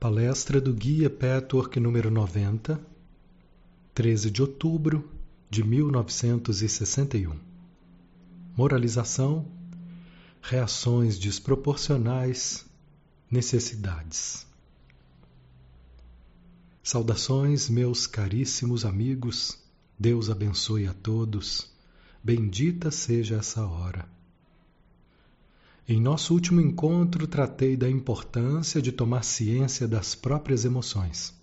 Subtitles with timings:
[0.00, 2.80] Palestra do Guia Petwork número 90,
[3.92, 5.10] 13 de outubro
[5.50, 7.38] de 1961.
[8.56, 9.46] Moralização,
[10.40, 12.64] reações desproporcionais,
[13.30, 14.46] necessidades.
[16.82, 19.58] Saudações, meus caríssimos amigos,
[19.98, 21.70] Deus abençoe a todos,
[22.24, 24.08] bendita seja essa hora.
[25.92, 31.34] Em nosso último encontro, tratei da importância de tomar ciência das próprias emoções.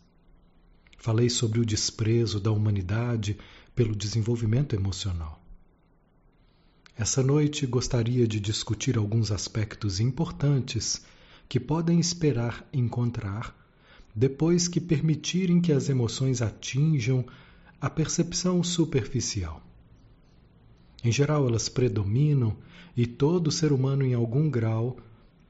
[0.97, 3.37] Falei sobre o desprezo da humanidade
[3.75, 5.43] pelo desenvolvimento emocional.
[6.95, 11.01] Essa noite gostaria de discutir alguns aspectos importantes
[11.49, 13.53] que podem esperar encontrar
[14.15, 17.25] depois que permitirem que as emoções atinjam
[17.81, 19.66] a percepção superficial.
[21.03, 22.55] Em geral, elas predominam
[22.95, 24.97] e todo ser humano, em algum grau,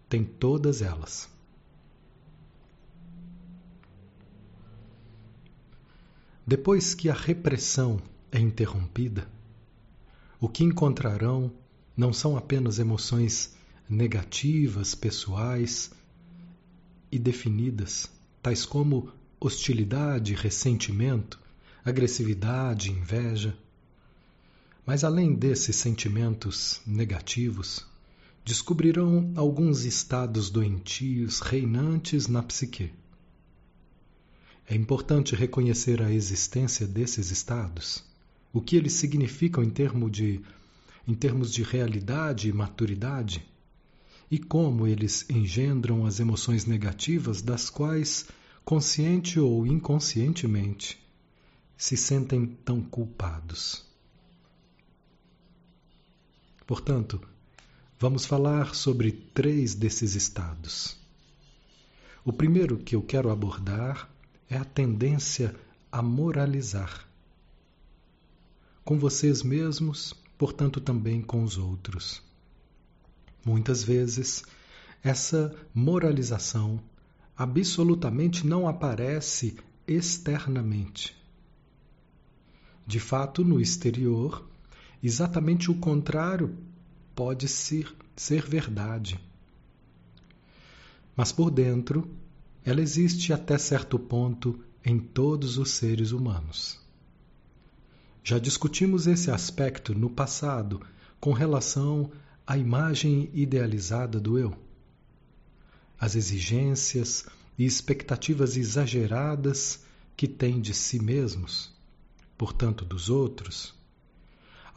[0.09, 1.29] tem todas elas.
[6.45, 9.27] Depois que a repressão é interrompida,
[10.39, 11.51] o que encontrarão
[11.95, 13.55] não são apenas emoções
[13.89, 15.91] negativas, pessoais
[17.11, 18.09] e definidas,
[18.41, 21.39] tais como hostilidade, ressentimento,
[21.83, 23.57] agressividade, inveja.
[24.87, 27.85] Mas além desses sentimentos negativos,
[28.45, 32.93] descobrirão alguns estados doentios reinantes na psique.
[34.65, 38.01] É importante reconhecer a existência desses estados,
[38.53, 40.39] o que eles significam em, termo de,
[41.05, 43.45] em termos de realidade e maturidade,
[44.31, 48.25] e como eles engendram as emoções negativas das quais,
[48.63, 50.97] consciente ou inconscientemente,
[51.75, 53.86] se sentem tão culpados.
[56.67, 57.21] Portanto,
[57.97, 60.97] vamos falar sobre três desses estados.
[62.25, 64.09] O primeiro que eu quero abordar
[64.49, 65.55] é a tendência
[65.89, 67.07] a moralizar.
[68.83, 72.21] Com vocês mesmos, portanto, também com os outros.
[73.45, 74.43] Muitas vezes,
[75.01, 76.81] essa moralização
[77.37, 79.55] absolutamente não aparece
[79.87, 81.15] externamente.
[82.85, 84.45] De fato, no exterior,
[85.01, 86.57] Exatamente o contrário
[87.17, 89.19] pode ser, ser verdade.
[91.15, 92.07] Mas por dentro,
[92.63, 96.79] ela existe até certo ponto em todos os seres humanos.
[98.23, 100.79] Já discutimos esse aspecto no passado
[101.19, 102.11] com relação
[102.45, 104.55] à imagem idealizada do eu.
[105.99, 107.25] As exigências
[107.57, 109.83] e expectativas exageradas
[110.15, 111.73] que têm de si mesmos,
[112.37, 113.76] portanto dos outros,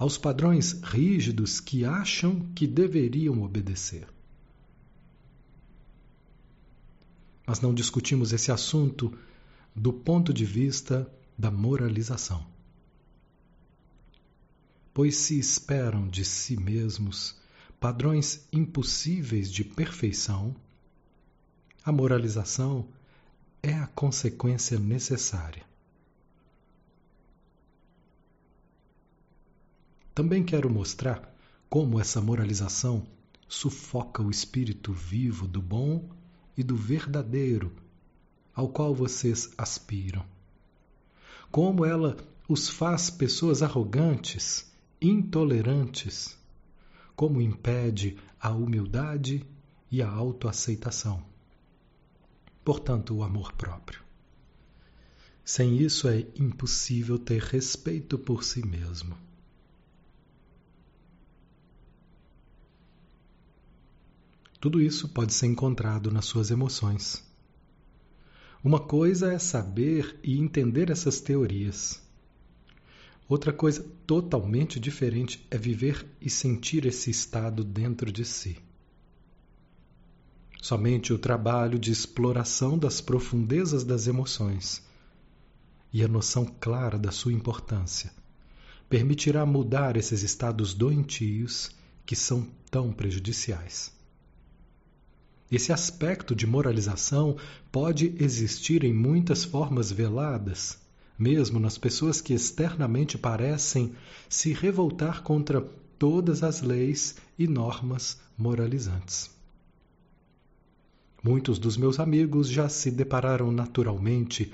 [0.00, 4.09] aos padrões rígidos que acham que deveriam obedecer.
[7.47, 9.12] Mas não discutimos esse assunto
[9.77, 11.06] do ponto de vista
[11.37, 12.47] da moralização.
[14.94, 17.38] Pois se esperam de si mesmos
[17.78, 20.56] padrões impossíveis de perfeição,
[21.84, 22.88] a moralização
[23.62, 25.69] é a consequência necessária.
[30.20, 31.34] Também quero mostrar
[31.66, 33.06] como essa moralização
[33.48, 36.10] sufoca o espírito vivo do bom
[36.54, 37.72] e do verdadeiro
[38.54, 40.22] ao qual vocês aspiram.
[41.50, 44.70] Como ela os faz pessoas arrogantes,
[45.00, 46.37] intolerantes,
[47.16, 49.47] como impede a humildade
[49.91, 51.25] e a autoaceitação.
[52.62, 54.02] Portanto, o amor próprio.
[55.42, 59.29] Sem isso é impossível ter respeito por si mesmo.
[64.60, 67.25] Tudo isso pode ser encontrado nas suas emoções.
[68.62, 71.98] Uma coisa é saber e entender essas teorias.
[73.26, 78.59] Outra coisa totalmente diferente é viver e sentir esse estado dentro de si.
[80.60, 84.87] Somente o trabalho de exploração das profundezas das emoções
[85.90, 88.12] e a noção clara da sua importância
[88.90, 91.70] permitirá mudar esses estados doentios
[92.05, 93.99] que são tão prejudiciais.
[95.50, 97.37] Esse aspecto de moralização
[97.73, 100.79] pode existir em muitas formas veladas,
[101.19, 103.93] mesmo nas pessoas que externamente parecem
[104.29, 105.61] se revoltar contra
[105.99, 109.31] todas as leis e normas moralizantes.
[111.23, 114.53] Muitos dos meus amigos já se depararam naturalmente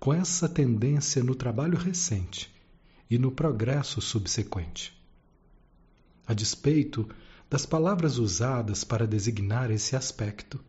[0.00, 2.50] com essa tendência no trabalho recente
[3.10, 4.92] e no progresso subsequente.
[6.26, 7.08] A despeito
[7.50, 10.60] das palavras usadas para designar esse aspecto,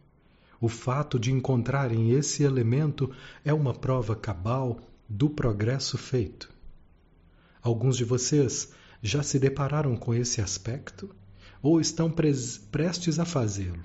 [0.62, 3.10] O fato de encontrarem esse elemento
[3.46, 6.50] é uma prova cabal do progresso feito.
[7.62, 8.70] Alguns de vocês
[9.02, 11.10] já se depararam com esse aspecto
[11.62, 13.84] ou estão prestes a fazê-lo.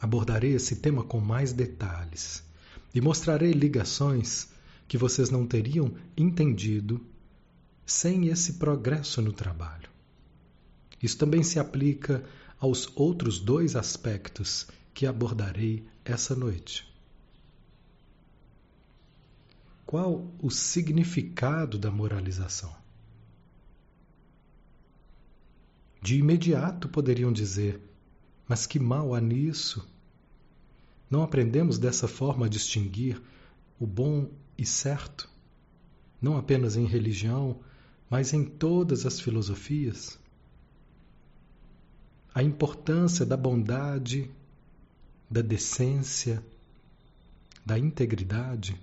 [0.00, 2.42] Abordarei esse tema com mais detalhes
[2.94, 4.48] e mostrarei ligações
[4.88, 7.00] que vocês não teriam entendido
[7.84, 9.95] sem esse progresso no trabalho.
[11.02, 12.24] Isso também se aplica
[12.58, 16.90] aos outros dois aspectos que abordarei essa noite.
[19.84, 22.74] Qual o significado da moralização?
[26.02, 27.80] De imediato poderiam dizer:
[28.48, 29.86] mas que mal há nisso?
[31.10, 33.20] Não aprendemos dessa forma a distinguir
[33.78, 35.28] o bom e certo,
[36.20, 37.60] não apenas em religião,
[38.08, 40.18] mas em todas as filosofias?
[42.36, 44.30] A importância da bondade,
[45.30, 46.44] da decência,
[47.64, 48.78] da integridade.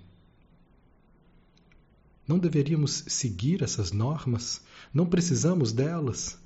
[2.26, 4.60] Não deveríamos seguir essas normas?
[4.92, 6.36] Não precisamos delas?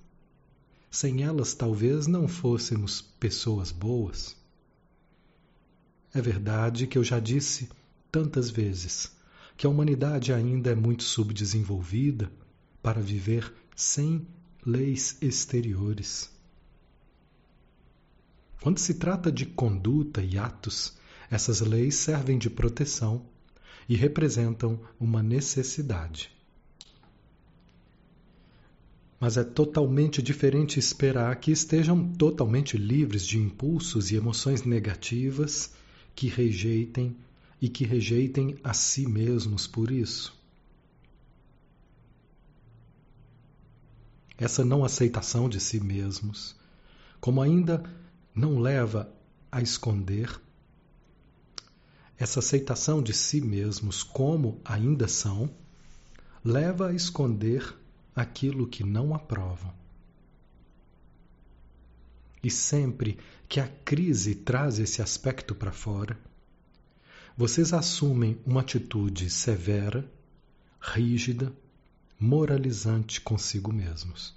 [0.91, 4.37] Sem elas, talvez não fôssemos pessoas boas.
[6.13, 7.71] É verdade que eu já disse
[8.13, 9.17] tantas vezes
[9.57, 12.31] que a humanidade ainda é muito subdesenvolvida
[12.83, 14.29] para viver sem
[14.63, 16.37] leis exteriores.
[18.61, 20.97] Quando se trata de conduta e atos,
[21.31, 23.25] essas leis servem de proteção
[23.89, 26.31] e representam uma necessidade.
[29.21, 35.73] Mas é totalmente diferente esperar que estejam totalmente livres de impulsos e emoções negativas
[36.15, 37.17] que rejeitem
[37.61, 40.37] e que rejeitem a si mesmos por isso.
[44.37, 46.55] Essa não aceitação de si mesmos,
[47.21, 47.83] como ainda
[48.38, 49.12] não leva
[49.50, 50.40] a esconder,
[52.17, 55.50] essa aceitação de si mesmos como ainda são,
[56.44, 57.76] leva a esconder
[58.14, 59.75] aquilo que não aprovam.
[62.40, 63.19] E sempre
[63.49, 66.17] que a crise traz esse aspecto para fora,
[67.37, 70.08] vocês assumem uma atitude severa,
[70.81, 71.52] rígida,
[72.20, 74.37] moralizante consigo mesmos.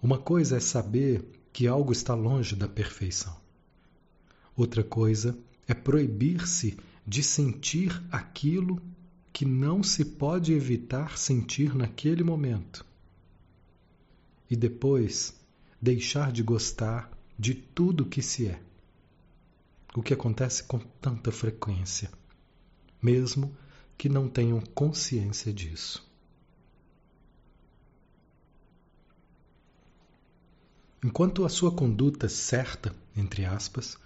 [0.00, 3.36] Uma coisa é saber que algo está longe da perfeição.
[4.56, 6.76] Outra coisa é proibir-se
[7.06, 8.80] de sentir aquilo
[9.32, 12.84] que não se pode evitar sentir naquele momento.
[14.50, 15.34] E depois
[15.80, 18.60] deixar de gostar de tudo que se é
[19.94, 22.10] o que acontece com tanta frequência,
[23.02, 23.56] mesmo
[23.96, 26.09] que não tenham consciência disso.
[31.02, 33.96] Enquanto a sua conduta certa, entre aspas,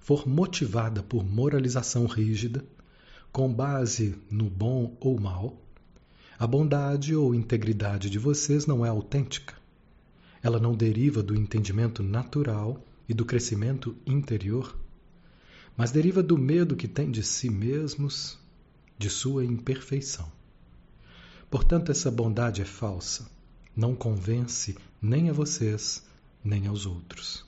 [0.00, 2.64] for motivada por moralização rígida,
[3.32, 5.60] com base no bom ou mal,
[6.38, 9.54] a bondade ou integridade de vocês não é autêntica.
[10.42, 14.76] Ela não deriva do entendimento natural e do crescimento interior
[15.76, 18.38] mas deriva do medo que tem de si mesmos,
[18.96, 20.30] de sua imperfeição.
[21.50, 23.28] Portanto, essa bondade é falsa,
[23.76, 26.04] não convence nem a vocês,
[26.44, 27.46] nem aos outros.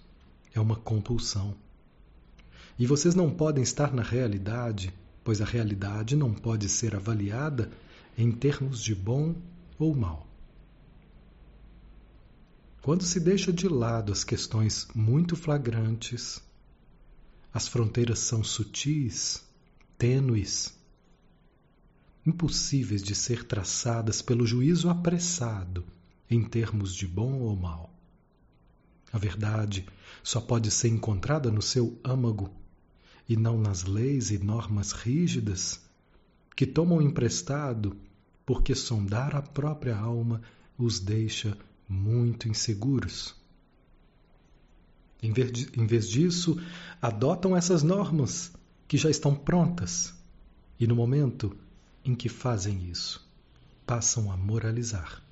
[0.54, 1.54] É uma compulsão.
[2.78, 7.70] E vocês não podem estar na realidade, pois a realidade não pode ser avaliada
[8.16, 9.34] em termos de bom
[9.78, 10.26] ou mal.
[12.80, 16.40] Quando se deixa de lado as questões muito flagrantes,
[17.52, 19.42] as fronteiras são sutis,
[19.98, 20.72] tênues,
[22.24, 25.84] impossíveis de ser traçadas pelo juízo apressado
[26.28, 27.95] em termos de bom ou mal.
[29.16, 29.86] A verdade
[30.22, 32.50] só pode ser encontrada no seu âmago
[33.26, 35.80] e não nas leis e normas rígidas
[36.54, 37.96] que tomam emprestado
[38.44, 40.42] porque sondar a própria alma
[40.76, 41.56] os deixa
[41.88, 43.34] muito inseguros.
[45.22, 46.60] Em vez, disso,
[47.00, 48.52] adotam essas normas
[48.86, 50.12] que já estão prontas
[50.78, 51.56] e, no momento
[52.04, 53.26] em que fazem isso,
[53.86, 55.25] passam a moralizar.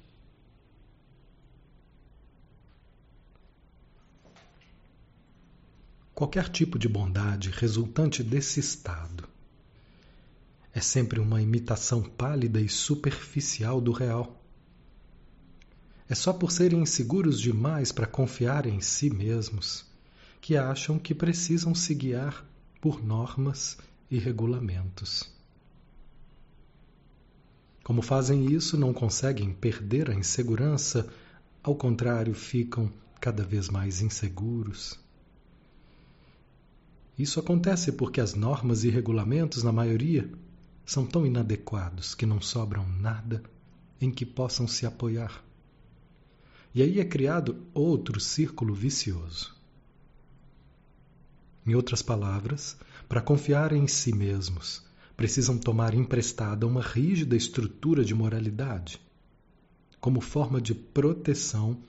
[6.14, 9.28] Qualquer tipo de bondade resultante desse estado
[10.72, 14.40] é sempre uma imitação pálida e superficial do real.
[16.08, 19.86] É só por serem inseguros demais para confiar em si mesmos
[20.40, 22.46] que acham que precisam se guiar
[22.80, 23.76] por normas
[24.08, 25.28] e regulamentos.
[27.82, 31.12] Como fazem isso, não conseguem perder a insegurança,
[31.62, 35.02] ao contrário, ficam cada vez mais inseguros.
[37.18, 40.30] Isso acontece porque as normas e regulamentos, na maioria,
[40.84, 43.42] são tão inadequados que não sobram nada
[44.00, 45.42] em que possam se apoiar.
[46.74, 49.54] E aí é criado outro círculo vicioso.
[51.64, 52.76] Em outras palavras,
[53.08, 54.82] para confiar em si mesmos,
[55.16, 59.00] precisam tomar emprestada uma rígida estrutura de moralidade,
[60.00, 61.80] como forma de proteção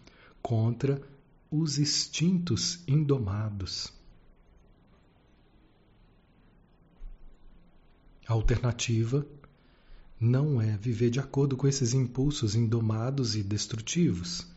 [0.41, 1.01] contra
[1.49, 3.94] os instintos indomados.
[8.27, 9.25] A alternativa
[10.19, 14.47] não é viver de acordo com esses impulsos indomados e destrutivos,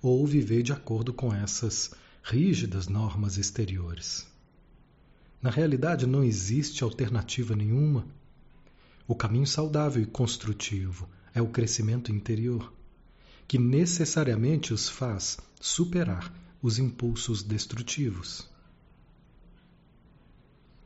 [0.00, 1.90] ou viver de acordo com essas
[2.22, 4.26] rígidas normas exteriores.
[5.42, 8.06] Na realidade, não existe alternativa nenhuma.
[9.08, 12.72] O caminho saudável e construtivo é o crescimento interior,
[13.46, 18.48] que necessariamente os faz superar os impulsos destrutivos.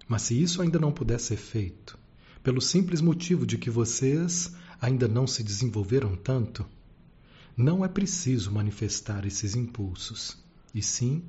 [0.09, 2.00] Mas se isso ainda não puder ser feito,
[2.42, 6.66] pelo simples motivo de que vocês ainda não se desenvolveram tanto,
[7.56, 10.38] não é preciso manifestar esses impulsos,
[10.75, 11.23] e sim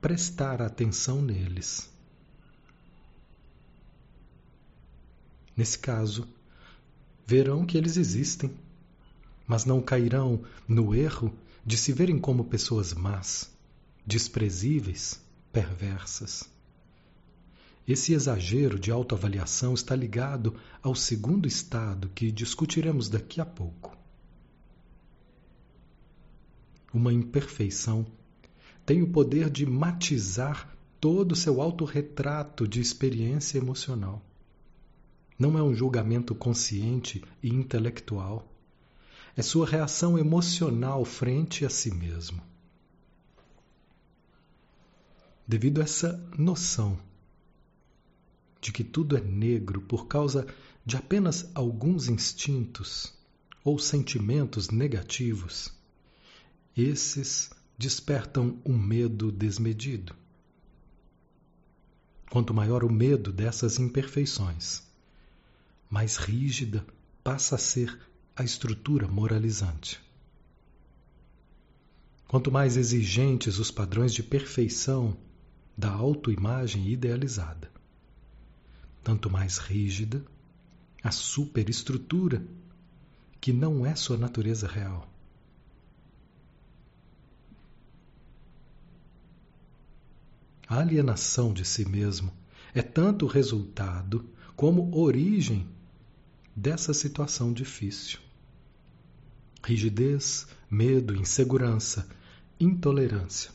[0.00, 1.90] prestar atenção neles.
[5.56, 6.26] Nesse caso,
[7.26, 8.50] verão que eles existem,
[9.46, 11.32] mas não cairão no erro
[11.64, 13.50] de se verem como pessoas más,
[14.06, 15.20] desprezíveis,
[15.52, 16.51] perversas.
[17.86, 23.96] Esse exagero de autoavaliação está ligado ao segundo estado que discutiremos daqui a pouco.
[26.94, 28.06] Uma imperfeição
[28.86, 34.22] tem o poder de matizar todo o seu autorretrato de experiência emocional.
[35.36, 38.46] Não é um julgamento consciente e intelectual.
[39.36, 42.40] É sua reação emocional frente a si mesmo.
[45.48, 46.96] Devido a essa noção
[48.62, 50.46] de que tudo é negro por causa
[50.86, 53.12] de apenas alguns instintos
[53.64, 55.72] ou sentimentos negativos,
[56.76, 60.14] esses despertam um medo desmedido.
[62.30, 64.82] Quanto maior o medo dessas imperfeições,
[65.90, 66.86] mais rígida
[67.22, 67.98] passa a ser
[68.36, 70.00] a estrutura moralizante.
[72.28, 75.16] Quanto mais exigentes os padrões de perfeição
[75.76, 77.71] da autoimagem idealizada,
[79.02, 80.24] tanto mais rígida
[81.02, 82.44] a superestrutura
[83.40, 85.08] que não é sua natureza real.
[90.68, 92.32] A alienação de si mesmo
[92.72, 94.24] é tanto resultado
[94.56, 95.68] como origem
[96.54, 98.20] dessa situação difícil.
[99.62, 102.08] Rigidez, medo, insegurança,
[102.58, 103.50] intolerância.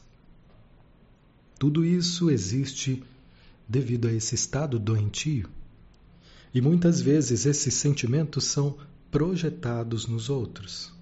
[1.57, 3.03] Tudo isso existe
[3.67, 5.49] devido a esse estado doentio.
[6.53, 8.77] E muitas vezes esses sentimentos são
[9.11, 10.93] projetados nos outros.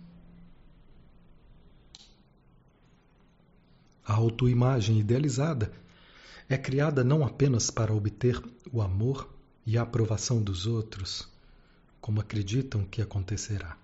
[4.05, 5.71] A autoimagem idealizada
[6.47, 8.41] é criada não apenas para obter
[8.71, 9.27] o amor
[9.65, 11.27] e a aprovação dos outros,
[11.99, 13.75] como acreditam que acontecerá,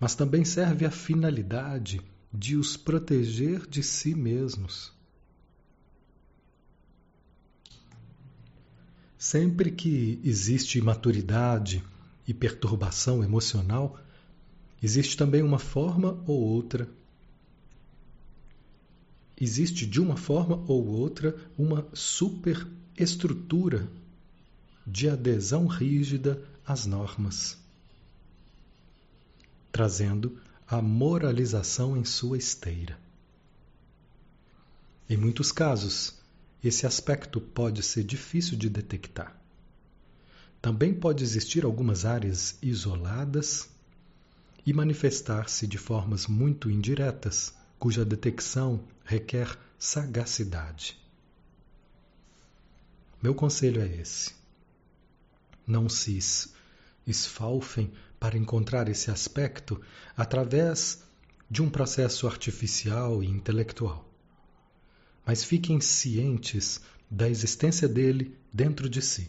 [0.00, 2.00] mas também serve à finalidade
[2.32, 4.95] de os proteger de si mesmos.
[9.18, 11.82] Sempre que existe imaturidade
[12.28, 13.98] e perturbação emocional,
[14.82, 16.88] existe também uma forma ou outra.
[19.40, 23.88] Existe de uma forma ou outra uma superestrutura
[24.86, 27.58] de adesão rígida às normas,
[29.72, 32.98] trazendo a moralização em sua esteira.
[35.08, 36.14] Em muitos casos,
[36.66, 39.36] esse aspecto pode ser difícil de detectar.
[40.60, 43.68] Também pode existir algumas áreas isoladas
[44.64, 50.98] e manifestar-se de formas muito indiretas, cuja detecção requer sagacidade.
[53.22, 54.34] Meu conselho é esse.
[55.66, 56.18] Não se
[57.06, 59.80] esfalfem para encontrar esse aspecto
[60.16, 61.02] através
[61.48, 64.05] de um processo artificial e intelectual
[65.26, 66.80] mas fiquem cientes
[67.10, 69.28] da existência dele dentro de si.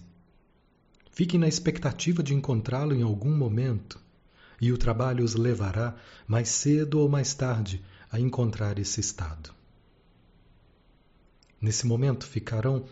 [1.11, 3.99] Fiquem na expectativa de encontrá-lo em algum momento,
[4.61, 5.95] e o trabalho os levará,
[6.27, 9.51] mais cedo ou mais tarde, a encontrar esse estado.
[11.59, 12.85] Nesse momento ficarão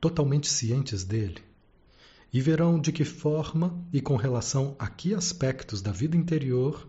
[0.00, 1.42] totalmente cientes dele
[2.32, 6.88] e verão de que forma e com relação a que aspectos da vida interior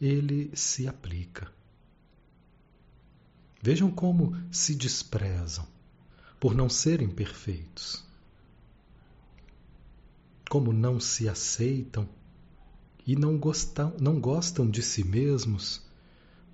[0.00, 1.50] ele se aplica.
[3.66, 5.66] Vejam como se desprezam,
[6.38, 8.04] por não serem perfeitos.
[10.50, 12.06] Como não se aceitam
[13.06, 15.80] e não gostam, não gostam de si mesmos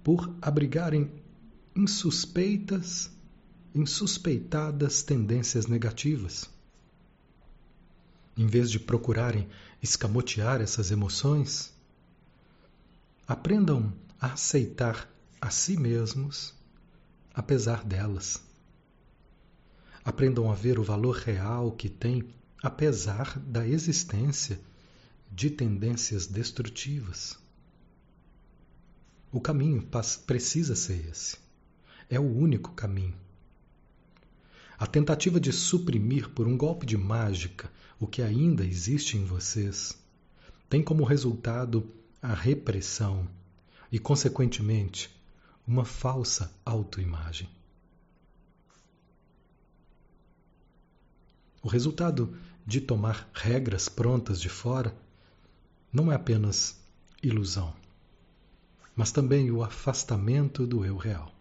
[0.04, 1.10] por abrigarem
[1.74, 3.10] insuspeitas,
[3.74, 6.48] insuspeitadas tendências negativas.
[8.36, 9.48] Em vez de procurarem
[9.82, 11.74] escamotear essas emoções,
[13.26, 16.59] aprendam a aceitar a si mesmos
[17.34, 18.42] apesar delas.
[20.04, 22.28] Aprendam a ver o valor real que têm
[22.62, 24.60] apesar da existência
[25.30, 27.38] de tendências destrutivas.
[29.32, 29.86] O caminho
[30.26, 31.38] precisa ser esse.
[32.08, 33.14] É o único caminho.
[34.76, 39.96] A tentativa de suprimir por um golpe de mágica o que ainda existe em vocês
[40.68, 43.28] tem como resultado a repressão
[43.92, 45.10] e, consequentemente,
[45.70, 47.48] uma falsa autoimagem.
[51.62, 52.36] O resultado
[52.66, 54.92] de tomar regras prontas de fora
[55.92, 56.76] não é apenas
[57.22, 57.72] ilusão,
[58.96, 61.32] mas também o afastamento do eu real.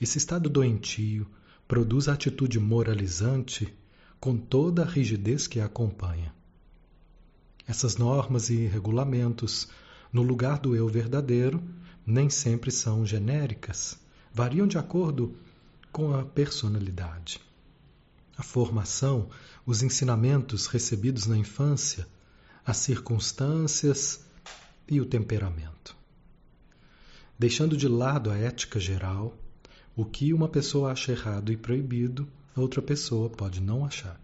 [0.00, 1.28] Esse estado doentio
[1.68, 3.72] produz a atitude moralizante
[4.18, 6.34] com toda a rigidez que a acompanha.
[7.68, 9.68] Essas normas e regulamentos,
[10.14, 11.60] no lugar do eu verdadeiro,
[12.06, 13.98] nem sempre são genéricas,
[14.32, 15.34] variam de acordo
[15.90, 17.40] com a personalidade.
[18.36, 19.28] A formação,
[19.66, 22.06] os ensinamentos recebidos na infância,
[22.64, 24.24] as circunstâncias
[24.88, 25.96] e o temperamento.
[27.36, 29.36] Deixando de lado a ética geral,
[29.96, 34.20] o que uma pessoa acha errado e proibido, outra pessoa pode não achar.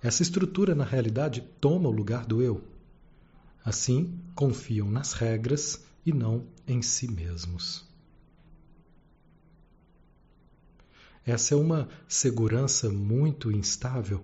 [0.00, 2.62] Essa estrutura, na realidade, toma o lugar do eu.
[3.64, 7.88] Assim, confiam nas regras e não em si mesmos.
[11.24, 14.22] Essa é uma segurança muito instável,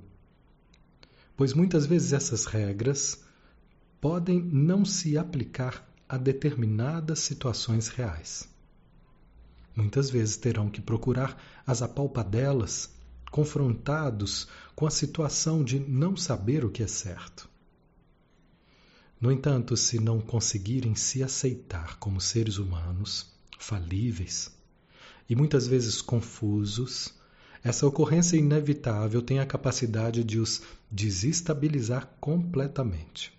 [1.34, 3.24] pois muitas vezes essas regras
[3.98, 8.46] podem não se aplicar a determinadas situações reais.
[9.74, 12.90] Muitas vezes terão que procurar as apalpadelas,
[13.30, 17.49] confrontados com a situação de não saber o que é certo.
[19.20, 23.26] No entanto, se não conseguirem se aceitar como seres humanos,
[23.58, 24.50] falíveis
[25.28, 27.14] e muitas vezes confusos,
[27.62, 33.38] essa ocorrência inevitável tem a capacidade de os desestabilizar completamente.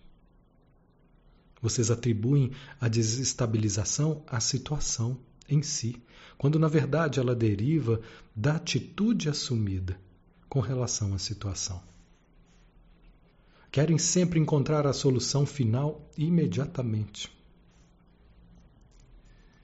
[1.60, 6.02] Vocês atribuem a desestabilização à situação em si,
[6.38, 8.02] quando na verdade ela deriva
[8.36, 10.00] da atitude assumida
[10.48, 11.91] com relação à situação.
[13.72, 17.32] Querem sempre encontrar a solução final imediatamente.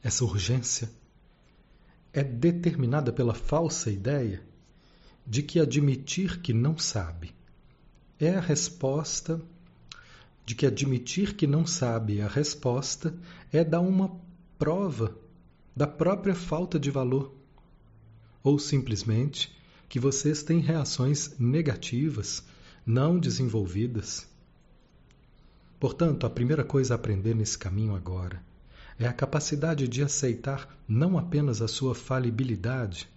[0.01, 0.89] Essa urgência
[2.13, 4.41] é determinada pela falsa ideia
[5.25, 7.35] de que admitir que não sabe
[8.19, 9.41] é a resposta,
[10.45, 13.13] de que admitir que não sabe a resposta
[13.51, 14.19] é dar uma
[14.57, 15.15] prova
[15.75, 17.35] da própria falta de valor,
[18.41, 19.55] ou simplesmente
[19.87, 22.43] que vocês têm reações negativas,
[22.89, 24.25] não desenvolvidas.
[25.77, 28.41] Portanto, a primeira coisa a aprender nesse caminho agora
[28.97, 33.09] é a capacidade de aceitar não apenas a sua falibilidade,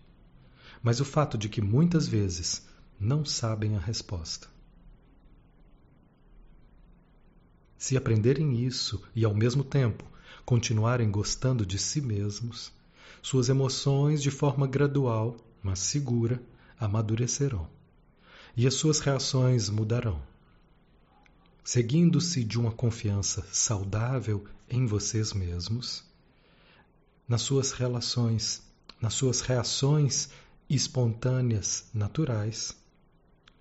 [0.83, 2.67] mas o fato de que muitas vezes
[2.99, 4.49] não sabem a resposta.
[7.79, 10.05] Se aprenderem isso e, ao mesmo tempo,
[10.45, 12.73] continuarem gostando de si mesmos,
[13.23, 16.43] suas emoções, de forma gradual, mas segura,
[16.77, 17.80] amadurecerão.
[18.61, 20.21] E as suas reações mudarão.
[21.65, 26.05] Seguindo-se de uma confiança saudável em vocês mesmos,
[27.27, 28.63] nas suas relações,
[29.01, 30.29] nas suas reações
[30.69, 32.77] espontâneas naturais,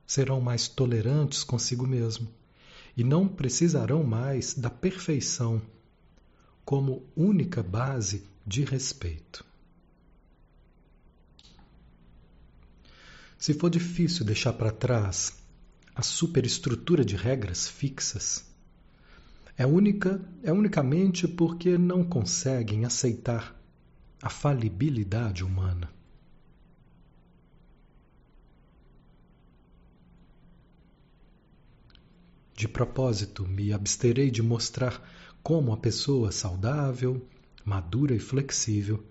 [0.06, 2.28] serão mais tolerantes consigo mesmo
[2.98, 5.62] e não precisarão mais da perfeição
[6.66, 9.49] como única base de respeito.
[13.40, 15.42] Se for difícil deixar para trás
[15.96, 18.46] a superestrutura de regras fixas,
[19.58, 23.58] é, única, é unicamente porque não conseguem aceitar
[24.22, 25.90] a falibilidade humana.
[32.54, 35.02] De propósito, me absterei de mostrar
[35.42, 37.26] como a pessoa saudável,
[37.64, 39.02] madura e flexível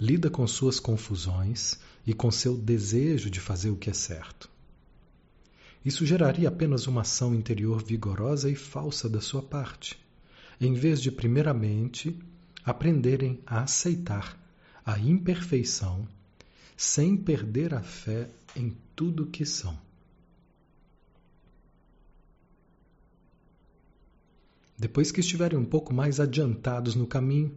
[0.00, 4.48] lida com suas confusões e com seu desejo de fazer o que é certo.
[5.84, 9.98] Isso geraria apenas uma ação interior vigorosa e falsa da sua parte,
[10.60, 12.18] em vez de, primeiramente,
[12.64, 14.38] aprenderem a aceitar
[14.84, 16.06] a imperfeição
[16.76, 19.78] sem perder a fé em tudo que são.
[24.78, 27.56] Depois que estiverem um pouco mais adiantados no caminho,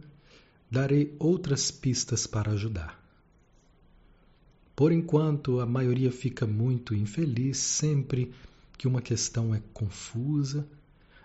[0.70, 2.98] darei outras pistas para ajudar.
[4.80, 8.32] Por enquanto, a maioria fica muito infeliz sempre
[8.78, 10.66] que uma questão é confusa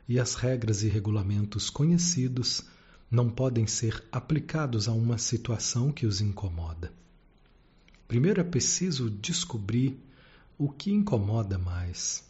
[0.10, 2.64] e as regras e regulamentos conhecidos
[3.10, 6.92] não podem ser aplicados a uma situação que os incomoda.
[8.10, 9.98] Primeiro é preciso descobrir
[10.58, 12.26] o que incomoda mais.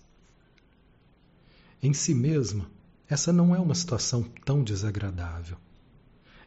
[1.82, 2.70] Em si mesma,
[3.10, 5.58] essa não é uma situação tão desagradável.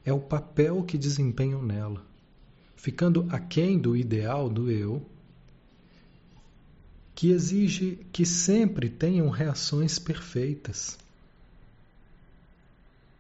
[0.05, 2.07] É o papel que desempenham nela,
[2.79, 5.05] ficando aquém do ideal do eu,
[7.13, 10.97] que exige que sempre tenham reações perfeitas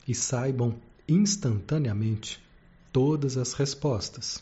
[0.06, 2.40] e saibam instantaneamente
[2.92, 4.40] todas as respostas.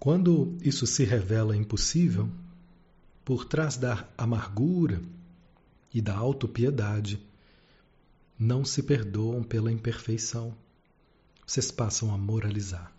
[0.00, 2.28] Quando isso se revela impossível,
[3.24, 5.00] por trás da amargura
[5.94, 7.24] e da autopiedade,
[8.36, 10.65] não se perdoam pela imperfeição.
[11.46, 12.92] Vocês passam a moralizar.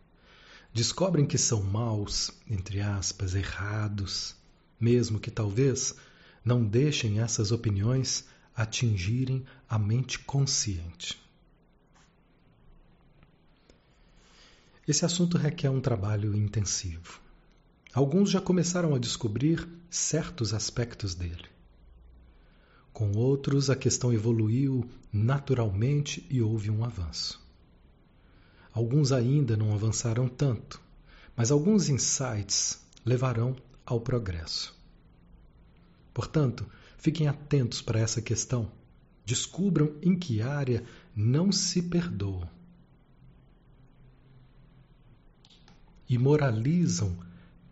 [0.73, 4.35] Descobrem que são maus, entre aspas, errados,
[4.79, 5.93] mesmo que talvez
[6.45, 11.19] não deixem essas opiniões atingirem a mente consciente.
[14.87, 17.19] Esse assunto requer um trabalho intensivo.
[17.93, 21.45] Alguns já começaram a descobrir certos aspectos dele.
[22.93, 27.45] Com outros, a questão evoluiu naturalmente e houve um avanço.
[28.77, 30.79] Alguns ainda não avançaram tanto,
[31.35, 34.71] mas alguns insights levarão ao progresso.
[36.13, 36.63] Portanto,
[36.95, 38.71] fiquem atentos para essa questão.
[39.25, 40.85] Descubram em que área
[41.15, 42.47] não se perdoam.
[46.07, 47.17] E moralizam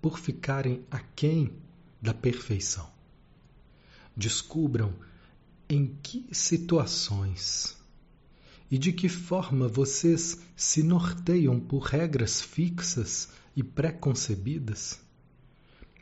[0.02, 1.54] por ficarem aquém
[2.02, 2.90] da perfeição.
[4.18, 4.92] Descubram
[5.70, 7.75] em que situações
[8.70, 15.00] e de que forma vocês se norteiam por regras fixas e preconcebidas,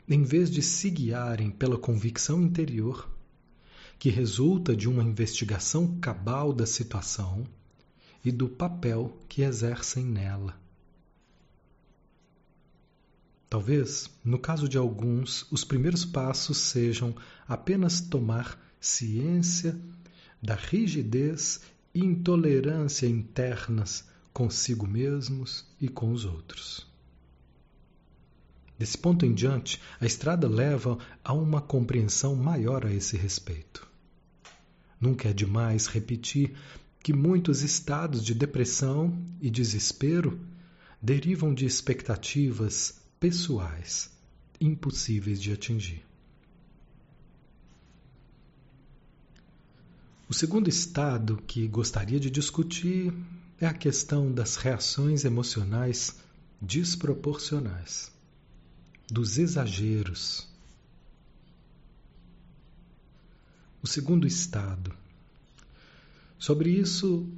[0.08, 3.08] em vez de se guiarem pela convicção interior,
[3.98, 7.46] que resulta de uma investigação cabal da situação
[8.24, 10.58] e do papel que exercem nela.
[13.48, 17.14] Talvez, no caso de alguns, os primeiros passos sejam
[17.46, 19.78] apenas tomar ciência
[20.42, 21.60] da rigidez
[21.94, 26.86] intolerância internas consigo mesmos e com os outros.
[28.76, 33.86] Desse ponto em diante, a estrada leva a uma compreensão maior a esse respeito.
[35.00, 36.54] Nunca é demais repetir
[37.00, 40.40] que muitos estados de depressão e desespero
[41.00, 44.10] derivam de expectativas pessoais
[44.60, 46.02] impossíveis de atingir.
[50.26, 53.12] O segundo estado que gostaria de discutir
[53.60, 56.16] é a questão das reações emocionais
[56.60, 58.10] desproporcionais,
[59.06, 60.48] dos exageros.
[63.82, 64.94] O segundo estado.
[66.38, 67.28] Sobre isso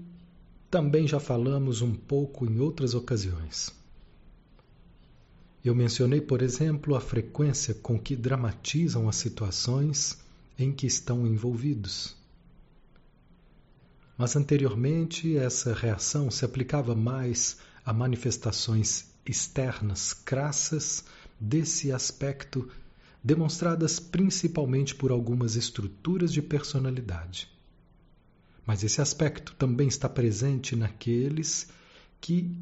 [0.71, 3.73] também já falamos um pouco em outras ocasiões.
[5.65, 10.17] Eu mencionei, por exemplo, a frequência com que dramatizam as situações
[10.57, 12.15] em que estão envolvidos.
[14.17, 21.05] Mas anteriormente essa reação se aplicava mais a manifestações externas crassas
[21.39, 22.69] desse aspecto,
[23.23, 27.49] demonstradas principalmente por algumas estruturas de personalidade.
[28.65, 31.69] Mas esse aspecto também está presente naqueles
[32.21, 32.59] que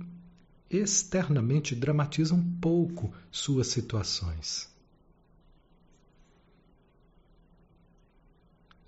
[0.68, 4.68] externamente dramatizam pouco suas situações.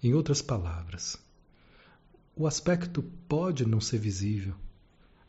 [0.03, 1.19] Em outras palavras,
[2.39, 4.55] o aspecto pode não ser visível.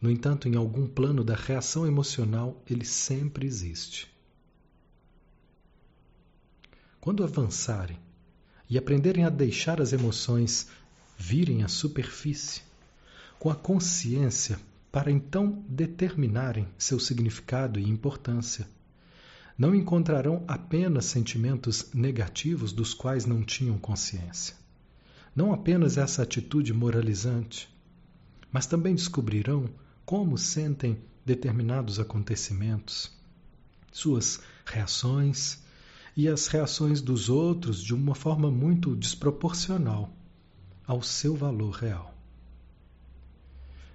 [0.02, 4.14] No entanto, em algum plano da reação emocional, ele sempre existe.
[7.00, 7.98] Quando avançarem
[8.70, 10.68] e aprenderem a deixar as emoções
[11.18, 12.62] virem à superfície,
[13.40, 14.60] com a consciência
[14.92, 18.68] para então determinarem seu significado e importância,
[19.58, 24.67] não encontrarão apenas sentimentos negativos dos quais não tinham consciência
[25.38, 27.74] não apenas essa atitude moralizante,
[28.52, 29.70] mas também descobrirão
[30.06, 33.10] como sentem determinados acontecimentos,
[33.92, 35.64] suas reações
[36.16, 40.12] e as reações dos outros de uma forma muito desproporcional
[40.86, 42.14] ao seu valor real.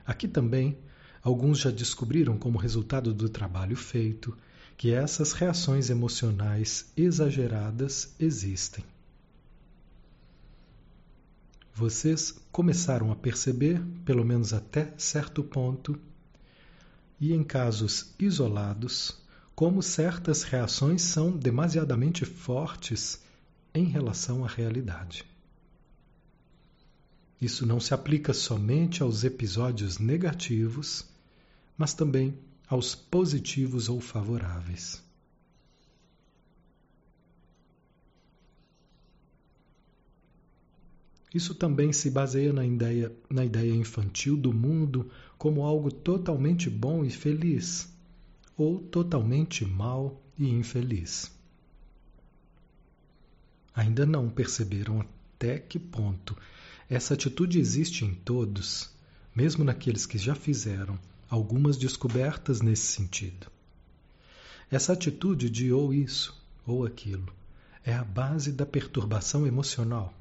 [0.07, 0.78] Aqui também
[1.22, 4.37] Alguns já descobriram, como resultado do trabalho feito,
[4.76, 8.85] que essas reações emocionais exageradas existem.
[11.75, 15.99] Vocês começaram a perceber, pelo menos até certo ponto,
[17.19, 19.17] e em casos isolados,
[19.55, 23.23] como certas reações são demasiadamente fortes
[23.75, 25.25] em relação à realidade.
[27.41, 31.05] Isso não se aplica somente aos episódios negativos,
[31.77, 35.03] mas também aos positivos ou favoráveis.
[41.35, 47.05] Isso também se baseia na ideia, na ideia infantil do mundo como algo totalmente bom
[47.05, 47.90] e feliz,
[48.57, 51.33] ou totalmente mal e infeliz.
[53.75, 56.37] Ainda não perceberam até que ponto
[56.88, 58.90] essa atitude existe em todos,
[59.35, 60.99] mesmo naqueles que já fizeram
[61.31, 63.47] algumas descobertas nesse sentido.
[64.71, 67.33] Essa atitude de ou isso ou aquilo
[67.83, 70.14] é a base da perturbação emocional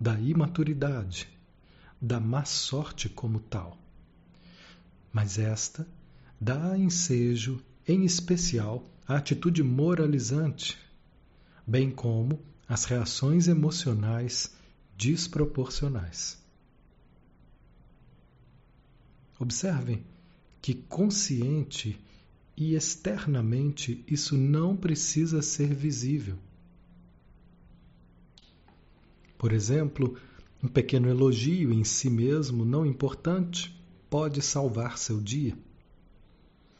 [0.00, 1.28] da imaturidade,
[2.00, 3.78] da má sorte como tal.
[5.12, 5.86] Mas esta
[6.40, 10.78] dá ensejo, em especial, à atitude moralizante,
[11.66, 14.54] bem como as reações emocionais
[14.96, 16.38] desproporcionais.
[19.38, 20.04] Observem
[20.60, 22.00] que consciente
[22.56, 26.38] e externamente isso não precisa ser visível.
[29.38, 30.16] Por exemplo,
[30.62, 33.74] um pequeno elogio em si mesmo, não importante,
[34.08, 35.56] pode salvar seu dia.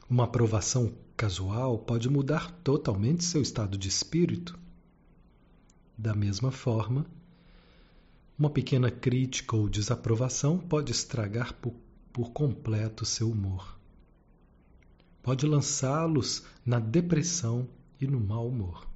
[0.08, 4.58] Uma aprovação casual pode mudar totalmente seu estado de espírito.
[5.96, 7.06] Da mesma forma,
[8.38, 11.74] uma pequena crítica ou desaprovação pode estragar por,
[12.12, 13.78] por completo seu humor.
[15.22, 17.68] Pode lançá-los na depressão
[18.00, 18.86] e no mau humor.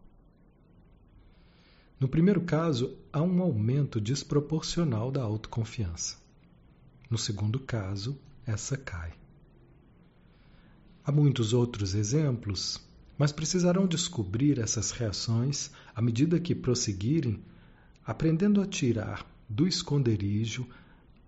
[2.00, 6.16] No primeiro caso, há um aumento desproporcional da autoconfiança.
[7.10, 9.12] No segundo caso, essa cai.
[11.04, 12.80] Há muitos outros exemplos,
[13.18, 17.44] mas precisarão descobrir essas reações à medida que prosseguirem,
[18.02, 20.66] aprendendo a tirar do esconderijo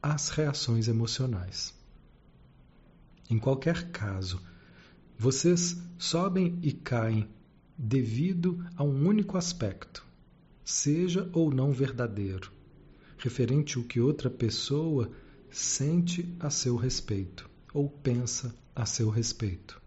[0.03, 1.75] as reações emocionais.
[3.29, 4.41] Em qualquer caso,
[5.19, 7.29] vocês sobem e caem
[7.77, 10.11] devido a um único aspecto
[10.65, 12.53] seja ou não verdadeiro,
[13.19, 15.11] referente ao que outra pessoa
[15.51, 19.81] sente a seu respeito ou pensa a seu respeito.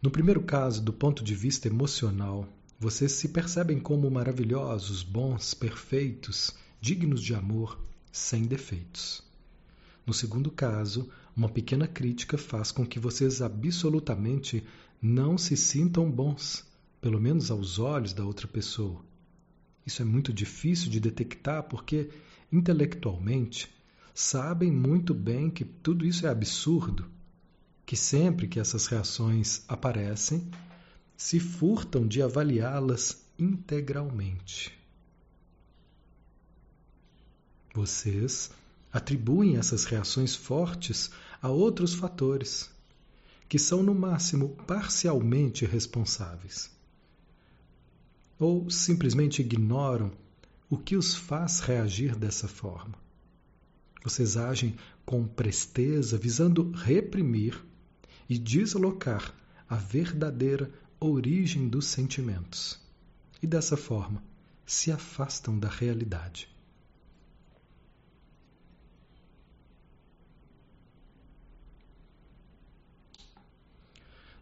[0.00, 2.48] No primeiro caso, do ponto de vista emocional,
[2.78, 7.78] vocês se percebem como maravilhosos, bons, perfeitos, dignos de amor,
[8.10, 9.22] sem defeitos.
[10.04, 14.64] No segundo caso, uma pequena crítica faz com que vocês absolutamente
[15.00, 16.64] não se sintam bons,
[17.00, 19.00] pelo menos aos olhos da outra pessoa.
[19.84, 22.10] Isso é muito difícil de detectar porque,
[22.52, 23.68] intelectualmente,
[24.14, 27.10] sabem muito bem que tudo isso é absurdo,
[27.84, 30.48] que sempre que essas reações aparecem,
[31.16, 34.72] se furtam de avaliá-las integralmente.
[37.74, 38.50] Vocês
[38.92, 42.70] atribuem essas reações fortes a outros fatores,
[43.48, 46.70] que são no máximo parcialmente responsáveis
[48.42, 50.10] ou simplesmente ignoram
[50.68, 52.96] o que os faz reagir dessa forma.
[54.02, 54.74] Vocês agem
[55.06, 57.64] com presteza, visando reprimir
[58.28, 59.32] e deslocar
[59.68, 62.80] a verdadeira origem dos sentimentos.
[63.40, 64.20] E dessa forma,
[64.66, 66.48] se afastam da realidade.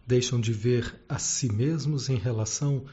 [0.07, 2.87] Deixam de ver a si mesmos em relação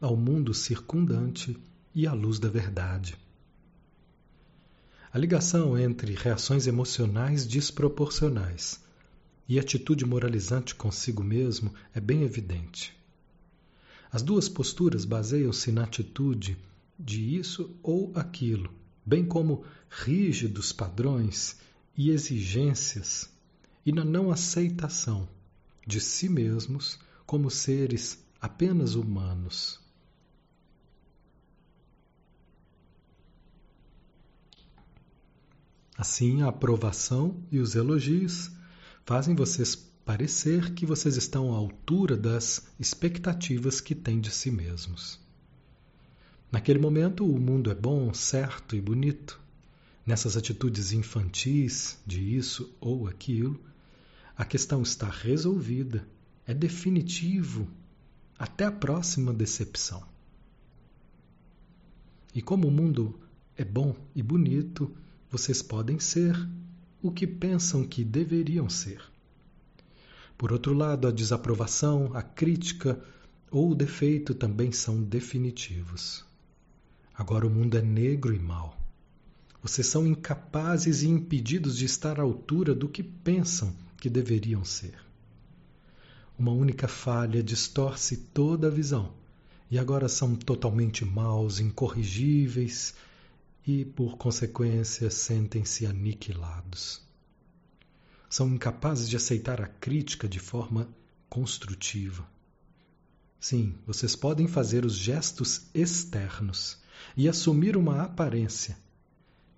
[0.00, 1.56] ao mundo circundante
[1.94, 3.16] e à luz da verdade.
[5.12, 8.82] A ligação entre reações emocionais desproporcionais
[9.48, 12.92] e atitude moralizante consigo mesmo é bem evidente.
[14.10, 16.56] As duas posturas baseiam-se na atitude
[16.98, 18.72] de isso ou aquilo,
[19.04, 21.56] bem como rígidos padrões
[21.96, 23.30] e exigências,
[23.86, 25.28] e na não aceitação
[25.86, 29.83] de si mesmos como seres apenas humanos.
[35.96, 38.50] Assim, a aprovação e os elogios
[39.04, 45.18] fazem vocês parecer que vocês estão à altura das expectativas que têm de si mesmos.
[46.50, 49.40] Naquele momento, o mundo é bom, certo e bonito.
[50.06, 53.58] Nessas atitudes infantis de isso ou aquilo,
[54.36, 56.06] a questão está resolvida,
[56.46, 57.66] é definitivo.
[58.38, 60.02] Até a próxima decepção.
[62.34, 63.18] E como o mundo
[63.56, 64.94] é bom e bonito,
[65.34, 66.48] vocês podem ser
[67.02, 69.02] o que pensam que deveriam ser.
[70.38, 73.02] Por outro lado, a desaprovação, a crítica
[73.50, 76.24] ou o defeito também são definitivos.
[77.12, 78.78] Agora o mundo é negro e mau.
[79.60, 84.94] Vocês são incapazes e impedidos de estar à altura do que pensam que deveriam ser.
[86.38, 89.12] Uma única falha distorce toda a visão
[89.68, 92.94] e agora são totalmente maus, incorrigíveis
[93.66, 97.02] e, por consequência, sentem-se aniquilados.
[98.28, 100.88] São incapazes de aceitar a crítica de forma
[101.28, 102.28] construtiva.
[103.40, 106.78] Sim, vocês podem fazer os gestos externos
[107.16, 108.76] e assumir uma aparência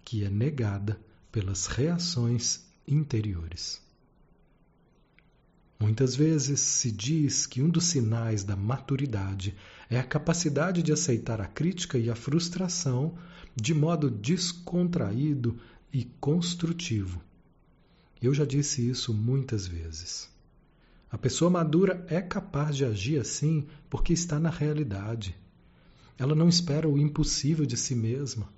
[0.04, 1.00] que é negada
[1.32, 3.80] pelas reações interiores.
[5.78, 9.54] Muitas vezes se diz que um dos sinais da maturidade
[9.90, 13.18] é a capacidade de aceitar a crítica e a frustração
[13.56, 15.58] de modo descontraído
[15.90, 17.22] e construtivo.
[18.20, 20.28] Eu já disse isso muitas vezes.
[21.10, 25.34] A pessoa madura é capaz de agir assim porque está na realidade.
[26.18, 28.52] Ela não espera o impossível de si mesma.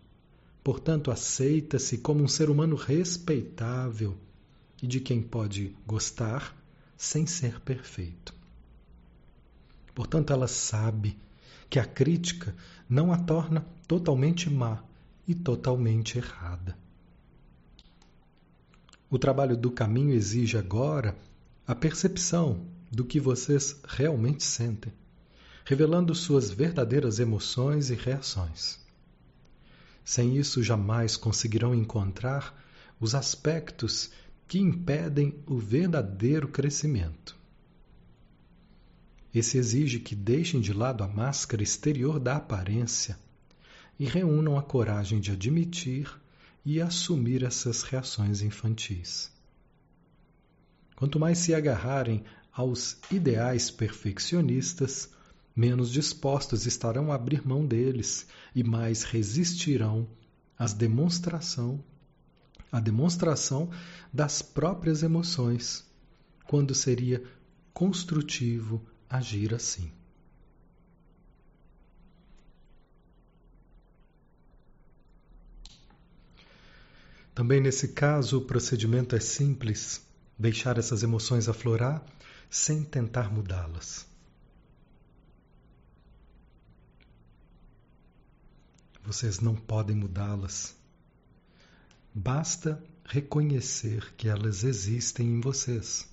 [0.64, 4.16] Portanto, aceita-se como um ser humano respeitável
[4.82, 6.56] e de quem pode gostar
[6.96, 8.34] sem ser perfeito.
[9.94, 11.16] Portanto, ela sabe
[11.68, 12.54] que a crítica
[12.88, 14.82] não a torna totalmente má
[15.26, 16.76] e totalmente errada.
[19.10, 21.16] O trabalho do caminho exige agora
[21.66, 24.92] a percepção do que vocês realmente sentem,
[25.64, 28.78] revelando suas verdadeiras emoções e reações.
[30.04, 32.54] Sem isso, jamais conseguirão encontrar
[32.98, 34.10] os aspectos
[34.46, 37.37] que impedem o verdadeiro crescimento.
[39.34, 43.18] Esse exige que deixem de lado a máscara exterior da aparência
[43.98, 46.10] e reúnam a coragem de admitir
[46.64, 49.30] e assumir essas reações infantis.
[50.96, 55.10] Quanto mais se agarrarem aos ideais perfeccionistas,
[55.54, 60.08] menos dispostos estarão a abrir mão deles e mais resistirão
[60.58, 61.84] às demonstração,
[62.72, 63.70] à demonstração
[64.12, 65.84] das próprias emoções,
[66.46, 67.22] quando seria
[67.72, 69.90] construtivo agir assim.
[77.34, 80.04] Também nesse caso, o procedimento é simples:
[80.36, 82.04] deixar essas emoções aflorar
[82.50, 84.06] sem tentar mudá-las.
[89.04, 90.76] Vocês não podem mudá-las.
[92.12, 96.08] Basta reconhecer que elas existem em vocês.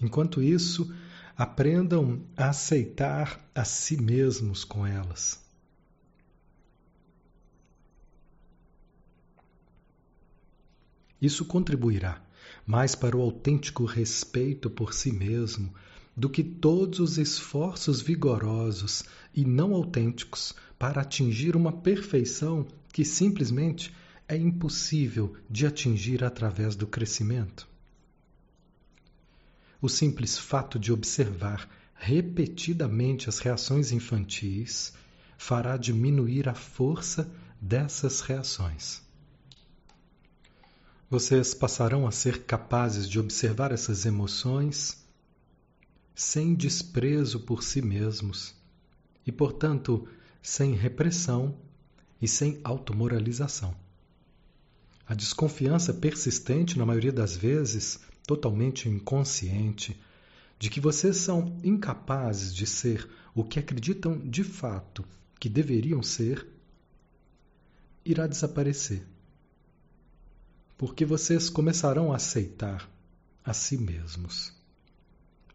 [0.00, 0.94] Enquanto isso,
[1.36, 5.40] aprendam a aceitar a si mesmos com elas.
[11.20, 12.20] Isso contribuirá
[12.66, 15.72] mais para o autêntico respeito por si mesmo
[16.16, 23.94] do que todos os esforços vigorosos e não autênticos para atingir uma perfeição que simplesmente
[24.28, 27.71] é impossível de atingir através do crescimento.
[29.82, 34.92] O simples fato de observar repetidamente as reações infantis
[35.36, 37.28] fará diminuir a força
[37.60, 39.02] dessas reações.
[41.10, 45.04] Vocês passarão a ser capazes de observar essas emoções
[46.14, 48.54] sem desprezo por si mesmos
[49.26, 50.08] e, portanto,
[50.40, 51.56] sem repressão
[52.20, 53.74] e sem automoralização.
[55.08, 60.00] A desconfiança persistente, na maioria das vezes, totalmente inconsciente,
[60.58, 65.04] de que vocês são incapazes de ser o que acreditam de fato
[65.40, 66.46] que deveriam ser,
[68.04, 69.02] irá desaparecer.
[70.78, 72.88] Porque vocês começarão a aceitar
[73.44, 74.52] a si mesmos.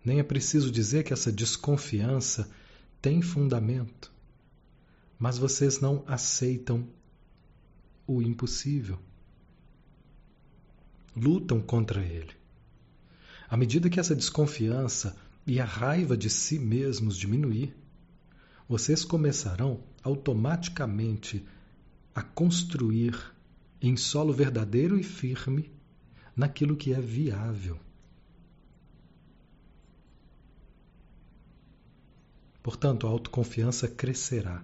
[0.04, 2.50] Nem é preciso dizer que essa desconfiança
[3.02, 4.12] tem fundamento,
[5.20, 6.88] mas vocês não aceitam
[8.06, 9.00] o impossível.
[11.16, 12.36] Lutam contra ele.
[13.50, 17.74] À medida que essa desconfiança e a raiva de si mesmos diminuir,
[18.68, 21.46] vocês começarão automaticamente
[22.14, 23.16] a construir
[23.82, 25.72] em solo verdadeiro e firme
[26.36, 27.80] naquilo que é viável.
[32.62, 34.62] Portanto, a autoconfiança crescerá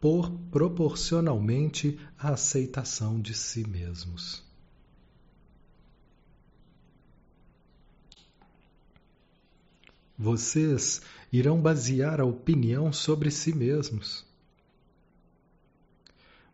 [0.00, 4.45] por proporcionalmente à aceitação de si mesmos.
[10.18, 11.02] Vocês
[11.32, 14.24] irão basear a opinião sobre si mesmos.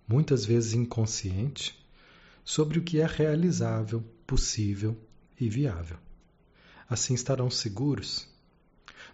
[0.07, 1.79] Muitas vezes inconsciente,
[2.45, 4.99] sobre o que é realizável, possível
[5.39, 5.97] e viável.
[6.89, 8.29] Assim estarão seguros.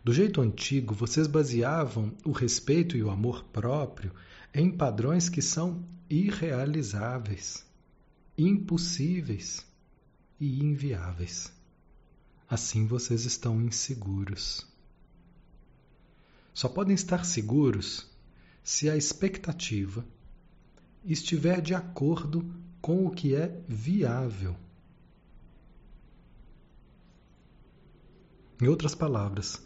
[0.02, 4.12] Do jeito antigo, vocês baseavam o respeito e o amor próprio
[4.54, 7.66] em padrões que são irrealizáveis,
[8.36, 9.66] impossíveis
[10.40, 11.52] e inviáveis.
[12.48, 14.66] Assim vocês estão inseguros.
[16.54, 18.06] Só podem estar seguros
[18.62, 20.04] se a expectativa
[21.04, 24.56] estiver de acordo com o que é viável.
[28.60, 29.62] Em outras palavras,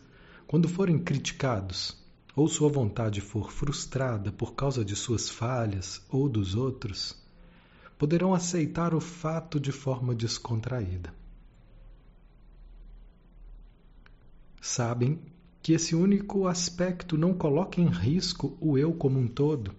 [0.47, 1.97] quando forem criticados
[2.35, 7.17] ou sua vontade for frustrada por causa de suas falhas ou dos outros,
[7.97, 11.22] poderão aceitar o fato de forma descontraída.
[14.63, 15.21] Sabem
[15.61, 19.75] que esse único aspecto não coloca em risco o eu como um todo,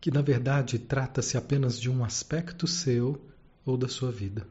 [0.00, 3.20] que na verdade trata-se apenas de um aspecto seu
[3.66, 4.46] ou da sua vida.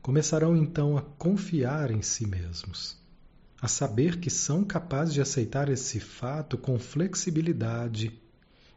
[0.00, 3.02] Começarão então a confiar em si mesmos
[3.64, 8.12] a saber que são capazes de aceitar esse fato com flexibilidade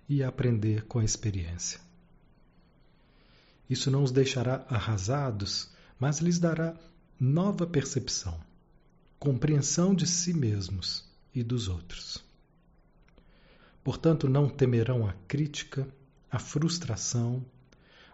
[0.08, 1.82] e aprender com a experiência.
[3.70, 6.74] Isso não os deixará arrasados, mas lhes dará
[7.20, 8.40] nova percepção,
[9.18, 11.04] compreensão de si mesmos
[11.34, 12.24] e dos outros.
[13.84, 15.88] Portanto, não temerão a crítica,
[16.30, 17.44] a frustração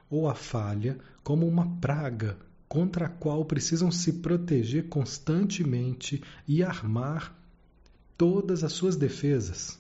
[0.10, 2.38] ou a falha como uma praga
[2.70, 7.38] contra a qual precisam se proteger constantemente e armar
[8.18, 9.78] todas as suas defesas.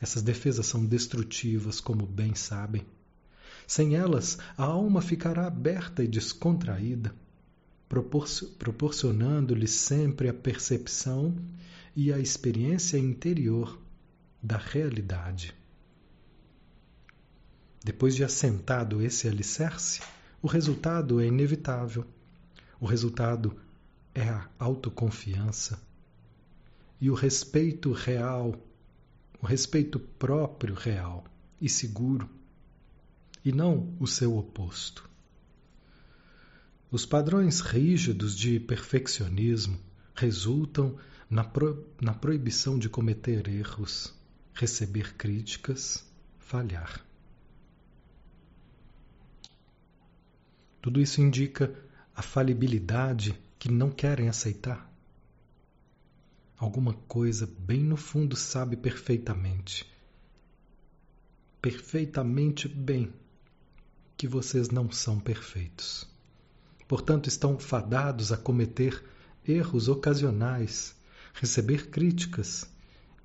[0.00, 2.84] Essas defesas são destrutivas, como bem sabem.
[3.66, 7.14] Sem elas, a alma ficará aberta e descontraída,
[8.58, 11.36] proporcionando-lhe sempre a percepção
[11.94, 13.78] e a experiência interior
[14.42, 15.54] da realidade.
[17.84, 20.00] Depois de assentado esse alicerce,
[20.42, 22.04] o resultado é inevitável.
[22.80, 23.56] O resultado
[24.14, 25.80] é a autoconfiança
[27.00, 28.54] e o respeito real,
[29.42, 31.24] o respeito próprio real
[31.60, 32.28] e seguro,
[33.44, 35.08] e não o seu oposto.
[36.90, 39.78] Os padrões rígidos de perfeccionismo
[40.14, 40.96] resultam
[41.28, 44.14] na, pro, na proibição de cometer erros,
[44.52, 46.06] receber críticas,
[46.38, 47.04] falhar.
[50.80, 51.74] Tudo isso indica
[52.14, 54.88] a falibilidade que não querem aceitar.
[56.56, 59.90] Alguma coisa bem no fundo sabe perfeitamente,
[61.60, 63.12] perfeitamente bem,
[64.16, 66.13] que vocês não são perfeitos.
[66.86, 69.02] Portanto, estão fadados a cometer
[69.46, 70.94] erros ocasionais,
[71.32, 72.66] receber críticas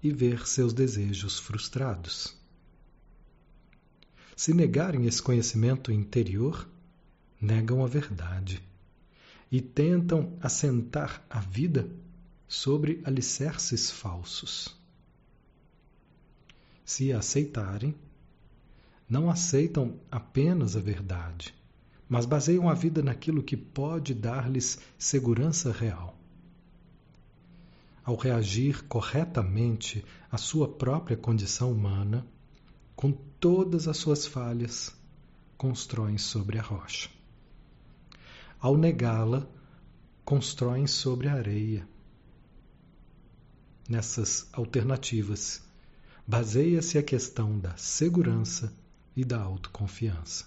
[0.02, 2.36] e ver seus desejos frustrados.
[4.36, 6.68] Se negarem esse conhecimento interior,
[7.42, 8.62] negam a verdade
[9.52, 11.90] e tentam assentar a vida
[12.48, 14.76] sobre alicerces falsos.
[16.86, 17.94] Se aceitarem,
[19.08, 21.54] não aceitam apenas a verdade,
[22.10, 26.18] mas baseiam a vida naquilo que pode dar-lhes segurança real.
[28.04, 32.26] Ao reagir corretamente à sua própria condição humana,
[32.96, 34.94] com todas as suas falhas,
[35.56, 37.10] constroem sobre a rocha
[38.60, 39.48] ao negá-la,
[40.26, 41.88] constroem sobre a areia.
[43.88, 45.64] Nessas alternativas,
[46.28, 48.74] baseia-se a questão da segurança
[49.16, 50.46] e da autoconfiança.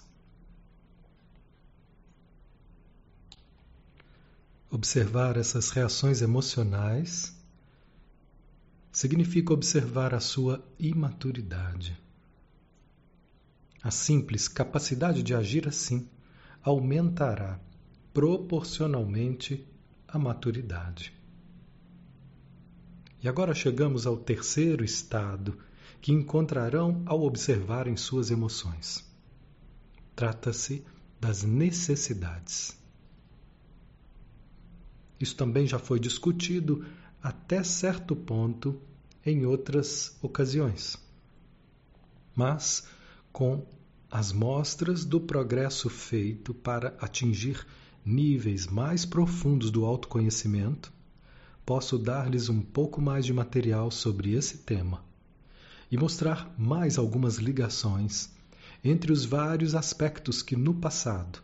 [4.73, 7.39] Observar essas reações emocionais
[8.91, 11.95] significa observar a sua imaturidade.
[13.83, 16.09] A simples capacidade de agir assim
[16.63, 17.59] aumentará
[18.11, 19.63] proporcionalmente
[20.07, 21.13] à maturidade.
[23.21, 25.55] E agora chegamos ao terceiro estado
[26.01, 29.07] que encontrarão ao observarem suas emoções.
[30.15, 30.83] Trata-se
[31.21, 32.81] das necessidades.
[35.23, 36.85] Isso também já foi discutido
[37.21, 38.77] até certo ponto
[39.25, 40.97] em outras ocasiões.
[42.35, 42.85] Mas,
[43.31, 43.65] com
[44.11, 47.65] as mostras do progresso feito para atingir
[48.05, 50.91] níveis mais profundos do autoconhecimento,
[51.65, 55.05] posso dar-lhes um pouco mais de material sobre esse tema
[55.89, 58.29] e mostrar mais algumas ligações
[58.83, 61.41] entre os vários aspectos que no passado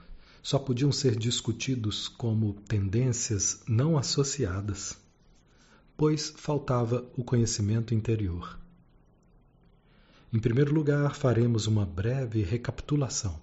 [0.49, 4.97] só podiam ser discutidos como tendências não associadas,
[5.95, 8.57] pois faltava o conhecimento interior.
[10.33, 13.39] Em primeiro lugar, faremos uma breve recapitulação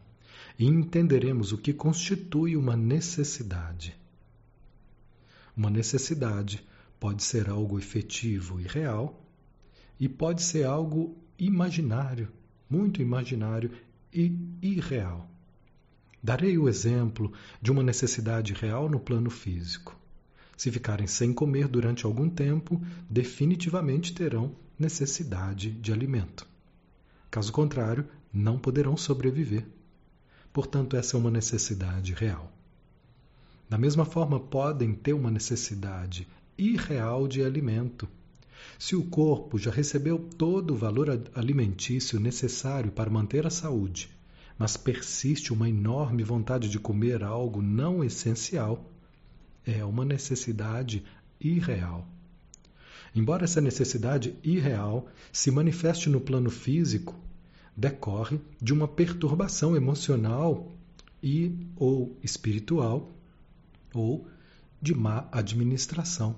[0.59, 3.97] e entenderemos o que constitui uma necessidade.
[5.57, 6.67] Uma necessidade
[6.99, 9.25] pode ser algo efetivo e real,
[10.01, 12.29] e pode ser algo imaginário,
[12.69, 13.71] muito imaginário
[14.13, 15.36] e irreal.
[16.27, 19.97] Darei o exemplo de uma necessidade real no plano físico.
[20.57, 26.45] Se ficarem sem comer durante algum tempo, definitivamente terão necessidade de alimento.
[27.31, 29.69] Caso contrário, não poderão sobreviver.
[30.53, 32.53] Portanto, essa é uma necessidade real.
[33.69, 36.27] Da mesma forma, podem ter uma necessidade
[36.59, 38.09] irreal de alimento.
[38.81, 44.16] Se o corpo já recebeu todo o valor alimentício necessário para manter a saúde,
[44.59, 48.91] mas persiste uma enorme vontade de comer algo não essencial,
[49.65, 51.05] é uma necessidade
[51.41, 52.07] irreal.
[53.15, 57.15] Embora essa necessidade irreal se manifeste no plano físico,
[57.77, 60.73] decorre de uma perturbação emocional
[61.23, 63.13] e ou espiritual
[63.93, 64.27] ou
[64.81, 66.37] de má administração.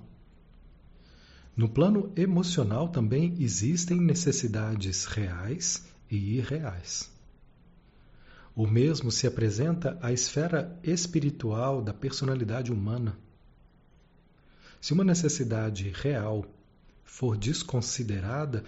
[1.55, 7.11] No plano emocional também existem necessidades reais e irreais.
[8.59, 13.17] O mesmo se apresenta à esfera espiritual da personalidade humana.
[14.81, 16.43] Se uma necessidade real
[17.05, 18.65] for desconsiderada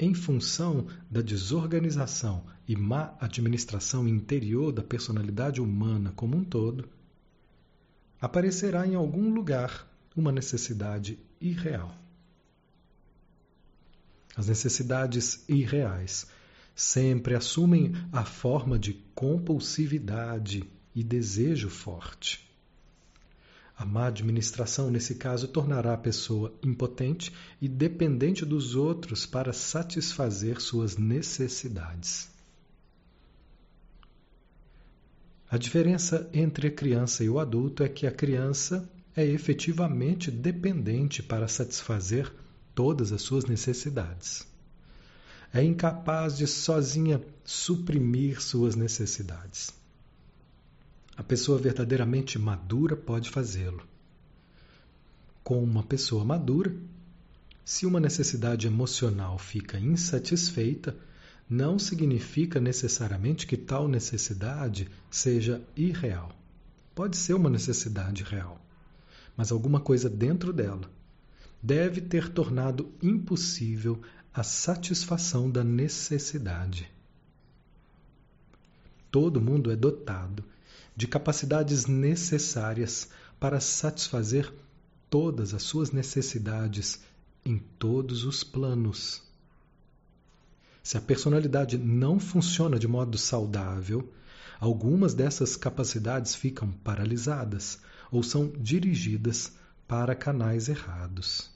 [0.00, 6.88] em função da desorganização e má administração interior da personalidade humana como um todo,
[8.20, 11.96] aparecerá em algum lugar uma necessidade irreal.
[14.34, 16.26] As necessidades irreais
[16.74, 20.64] sempre assumem a forma de compulsividade
[20.94, 22.44] e desejo forte.
[23.76, 30.60] A má administração, nesse caso, tornará a pessoa impotente e dependente dos outros para satisfazer
[30.60, 32.28] suas necessidades.
[35.50, 41.22] A diferença entre a criança e o adulto é que a criança é efetivamente dependente
[41.22, 42.32] para satisfazer
[42.74, 44.53] todas as suas necessidades.
[45.54, 49.72] É incapaz de sozinha suprimir suas necessidades.
[51.16, 53.86] A pessoa verdadeiramente madura pode fazê-lo.
[55.44, 56.74] Com uma pessoa madura,
[57.64, 60.96] se uma necessidade emocional fica insatisfeita,
[61.48, 66.32] não significa necessariamente que tal necessidade seja irreal.
[66.96, 68.60] Pode ser uma necessidade real,
[69.36, 70.90] mas alguma coisa dentro dela
[71.62, 74.02] deve ter tornado impossível
[74.34, 76.90] a satisfação da necessidade.
[79.08, 80.44] Todo mundo é dotado
[80.96, 83.08] de capacidades necessárias
[83.38, 84.52] para satisfazer
[85.08, 87.00] todas as suas necessidades
[87.44, 89.22] em todos os planos.
[90.82, 94.12] Se a personalidade não funciona de modo saudável,
[94.58, 97.78] algumas dessas capacidades ficam paralisadas
[98.10, 99.52] ou são dirigidas
[99.86, 101.53] para canais errados.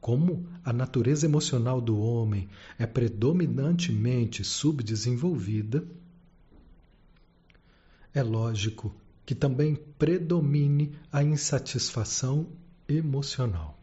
[0.00, 2.48] Como a natureza emocional do homem
[2.78, 5.86] é predominantemente subdesenvolvida,
[8.14, 8.94] é lógico
[9.26, 12.48] que também predomine a insatisfação
[12.88, 13.78] emocional.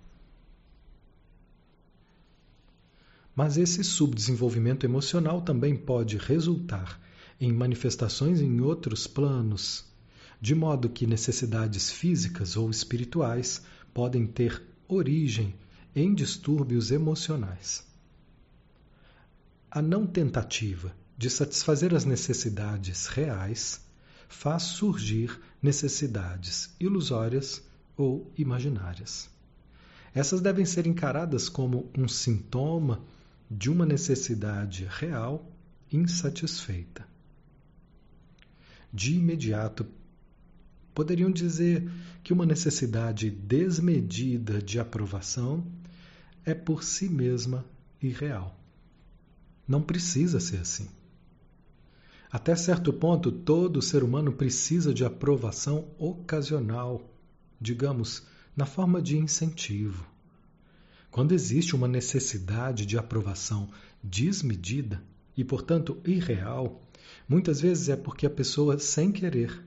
[3.36, 7.00] Mas esse subdesenvolvimento emocional também pode resultar
[7.40, 9.86] em manifestações em outros planos,
[10.42, 13.62] de modo que necessidades físicas ou espirituais
[13.94, 15.54] podem ter origem
[16.00, 17.84] em distúrbios emocionais.
[19.72, 23.84] A não tentativa de satisfazer as necessidades reais
[24.30, 27.64] faz surgir necessidades ilusórias
[27.98, 29.28] ou imaginárias.
[30.14, 33.04] Essas devem ser encaradas como um sintoma
[33.50, 35.52] de uma necessidade real
[35.92, 37.08] insatisfeita.
[38.94, 39.88] De imediato,
[40.94, 41.90] poderiam dizer
[42.24, 45.66] que uma necessidade desmedida de aprovação
[46.48, 47.66] é por si mesma
[48.02, 48.58] irreal.
[49.68, 50.88] Não precisa ser assim.
[52.32, 57.06] Até certo ponto, todo ser humano precisa de aprovação ocasional,
[57.60, 58.24] digamos,
[58.56, 60.08] na forma de incentivo.
[61.12, 63.70] Quando existe uma necessidade de aprovação
[64.02, 65.04] desmedida
[65.36, 66.82] e, portanto, irreal,
[67.28, 69.62] muitas vezes é porque a pessoa, sem querer,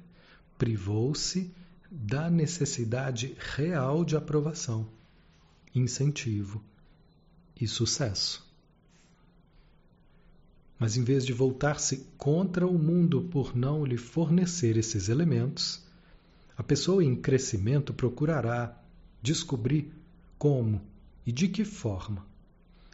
[0.57, 1.53] privou-se
[1.91, 4.89] da necessidade real de aprovação,
[5.75, 6.65] incentivo
[7.61, 8.49] e sucesso.
[10.79, 15.85] Mas em vez de voltar-se contra o mundo por não lhe fornecer esses elementos,
[16.57, 18.79] a pessoa em crescimento procurará
[19.23, 19.93] descobrir
[20.39, 20.81] como
[21.27, 22.25] e de que forma,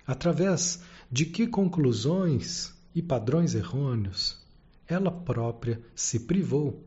[0.04, 4.44] através de que conclusões e padrões errôneos
[4.88, 6.84] ela própria se privou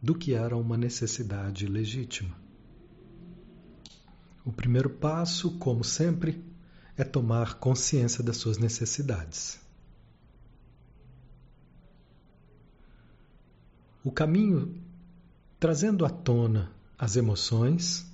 [0.00, 2.36] do que era uma necessidade legítima.
[4.44, 6.44] O primeiro passo, como sempre,
[6.96, 9.60] é tomar consciência das suas necessidades.
[14.04, 14.80] O caminho,
[15.58, 18.06] trazendo à tona as emoções,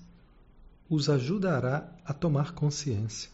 [0.89, 3.31] os ajudará a tomar consciência.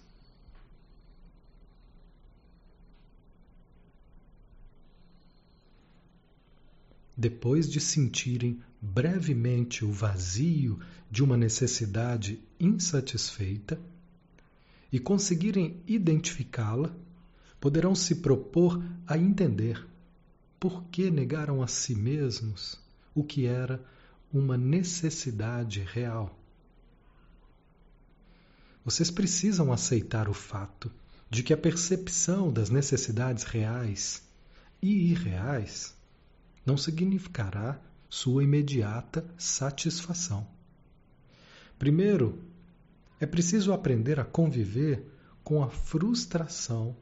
[7.16, 10.78] depois de sentirem brevemente o vazio
[11.10, 13.80] de uma necessidade insatisfeita
[14.92, 16.94] e conseguirem identificá-la,
[17.60, 19.86] poderão se propor a entender
[20.58, 22.80] por que negaram a si mesmos
[23.14, 23.84] o que era
[24.32, 26.38] uma necessidade real.
[28.84, 30.92] Vocês precisam aceitar o fato
[31.28, 34.22] de que a percepção das necessidades reais
[34.80, 35.94] e irreais
[36.64, 40.46] não significará sua imediata satisfação.
[41.78, 42.38] Primeiro,
[43.18, 45.06] é preciso aprender a conviver
[45.42, 46.96] com a frustração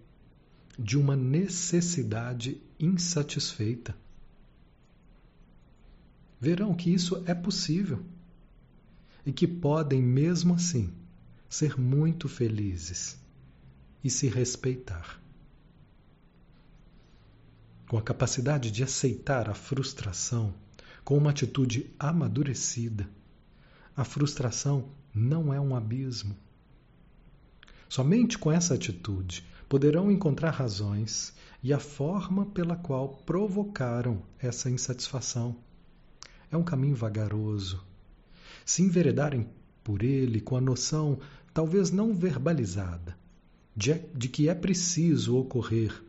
[0.79, 3.97] de uma necessidade insatisfeita.
[6.41, 8.05] Verão que isso é possível
[9.25, 10.93] e que podem, mesmo assim,
[11.49, 13.19] ser muito felizes
[14.03, 15.23] e se respeitar
[17.89, 20.55] com a capacidade de aceitar a frustração
[21.05, 23.09] com uma atitude amadurecida,
[23.97, 26.37] a frustração não é um abismo.
[27.89, 35.57] Somente com essa atitude poderão encontrar razões e a forma pela qual provocaram essa insatisfação.
[36.51, 37.83] É um caminho vagaroso.
[38.65, 39.49] Se enveredarem
[39.83, 41.19] por ele com a noção,
[41.53, 43.17] talvez não verbalizada,
[43.77, 46.03] de, que é preciso ocorrer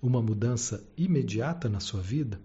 [0.00, 2.40] uma mudança imediata na sua vida,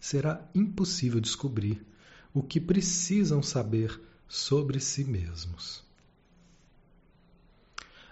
[0.00, 1.84] será impossível descobrir
[2.32, 5.84] o que precisam saber sobre si mesmos.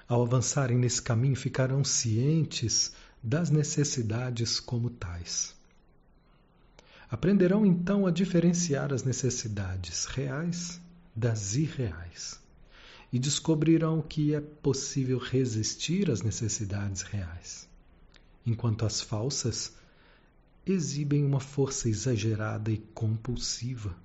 [0.06, 2.92] Ao avançarem nesse caminho, ficarão cientes
[3.22, 5.54] das necessidades como tais.
[7.10, 10.80] Aprenderão então a diferenciar as necessidades reais
[11.14, 12.40] das irreais
[13.12, 17.68] e descobrirão que é possível resistir às necessidades reais
[18.46, 19.74] enquanto as falsas
[20.66, 23.96] exibem uma força exagerada e compulsiva.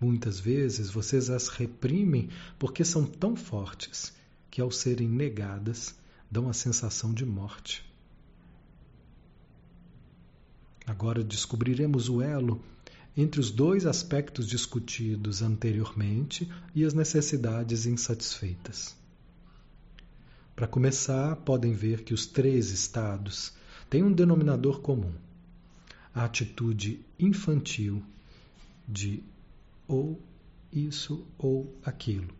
[0.00, 2.28] Muitas vezes vocês as reprimem
[2.58, 4.12] porque são tão fortes
[4.50, 5.94] que, ao serem negadas,
[6.30, 7.84] dão a sensação de morte.
[10.86, 12.62] Agora descobriremos o elo
[13.16, 18.94] entre os dois aspectos discutidos anteriormente e as necessidades insatisfeitas.
[20.54, 23.52] Para começar, podem ver que os três estados
[23.88, 25.12] têm um denominador comum:
[26.14, 28.02] a atitude infantil
[28.86, 29.22] de
[29.86, 30.20] ou
[30.72, 32.34] isso ou aquilo.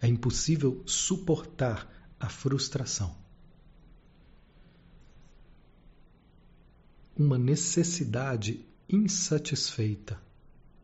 [0.00, 1.88] É impossível suportar
[2.20, 3.16] a frustração.
[7.16, 10.20] Uma necessidade insatisfeita,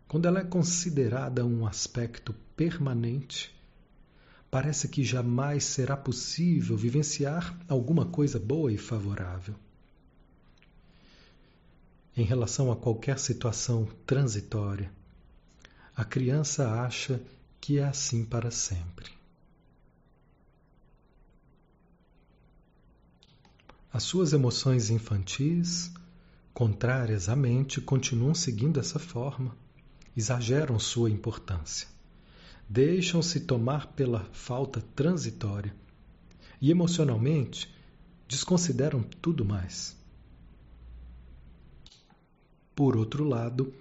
[0.08, 3.54] quando ela é considerada um aspecto permanente,
[4.50, 9.54] parece que jamais será possível vivenciar alguma coisa boa e favorável.
[12.16, 14.92] Em relação a qualquer situação transitória,
[15.96, 17.20] a criança acha
[17.60, 19.10] que é assim para sempre.
[23.92, 25.92] As suas emoções infantis,
[26.52, 29.56] contrárias à mente, continuam seguindo essa forma,
[30.16, 31.94] exageram sua importância
[32.68, 35.74] deixam-se tomar pela falta transitória
[36.60, 37.72] e emocionalmente
[38.26, 39.96] desconsideram tudo mais.
[42.74, 43.72] Por outro lado,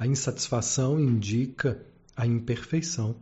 [0.00, 1.78] a insatisfação indica
[2.16, 3.14] a imperfeição,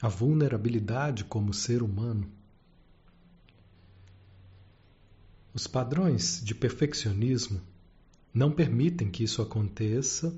[0.00, 2.26] a vulnerabilidade como ser humano.
[5.52, 7.60] Os padrões de perfeccionismo
[8.32, 10.34] não permitem que isso aconteça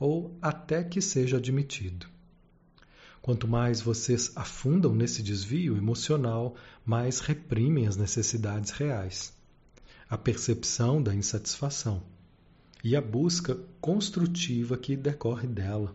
[0.00, 2.08] ou até que seja admitido.
[3.22, 9.32] Quanto mais vocês afundam nesse desvio emocional, mais reprimem as necessidades reais,
[10.10, 12.02] a percepção da insatisfação
[12.82, 15.94] e a busca construtiva que decorre dela.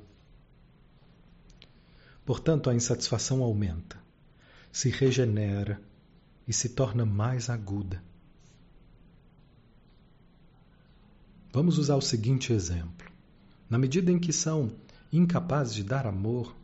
[2.26, 3.98] Portanto, a insatisfação aumenta,
[4.72, 5.82] se regenera
[6.48, 8.04] e se torna mais aguda.
[11.52, 13.12] Vamos usar o seguinte exemplo.
[13.70, 14.72] Na medida em que são
[15.12, 16.56] incapazes de dar amor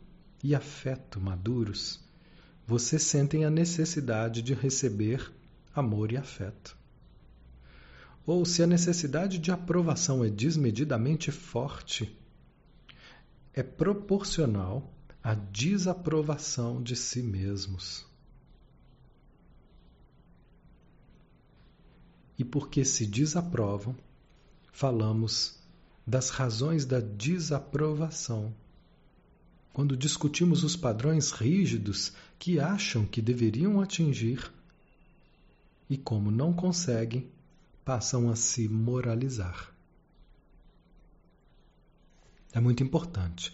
[0.42, 2.00] e afeto maduros,
[2.66, 5.30] vocês sentem a necessidade de receber
[5.74, 6.79] amor e afeto.
[8.30, 12.16] Ou se a necessidade de aprovação é desmedidamente forte,
[13.52, 18.06] é proporcional à desaprovação de si mesmos.
[22.38, 23.96] E porque se desaprovam,
[24.70, 25.58] falamos
[26.06, 28.54] das razões da desaprovação.
[29.72, 34.52] Quando discutimos os padrões rígidos que acham que deveriam atingir
[35.88, 37.28] e, como não conseguem,
[37.90, 39.74] passam a se moralizar.
[42.52, 43.52] É muito importante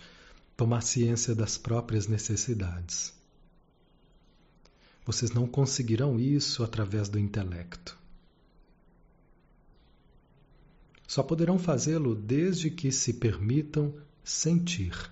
[0.55, 3.14] tomar ciência das próprias necessidades.
[5.07, 7.99] Vocês não conseguirão isso através do intelecto.
[11.09, 15.11] Só poderão fazê-lo desde que se permitam sentir.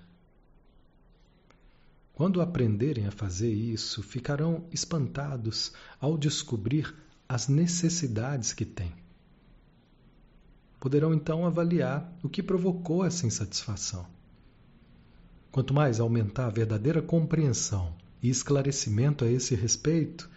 [2.13, 6.95] Quando aprenderem a fazer isso, ficarão espantados ao descobrir
[7.27, 9.03] as necessidades que têm.
[10.85, 14.07] Poderão então avaliar o que provocou essa insatisfação.
[15.51, 20.29] Quanto mais aumentar a verdadeira compreensão e esclarecimento a esse respeito,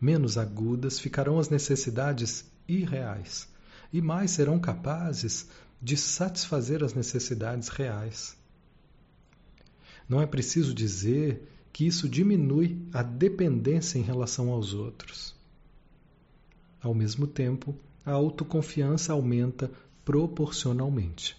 [0.00, 3.48] menos agudas ficarão as necessidades irreais
[3.92, 5.48] e mais serão capazes
[5.82, 8.36] de satisfazer as necessidades reais.
[10.08, 15.34] Não é preciso dizer que isso diminui a dependência em relação aos outros.
[16.80, 19.70] Ao mesmo tempo, a autoconfiança aumenta
[20.04, 21.36] proporcionalmente.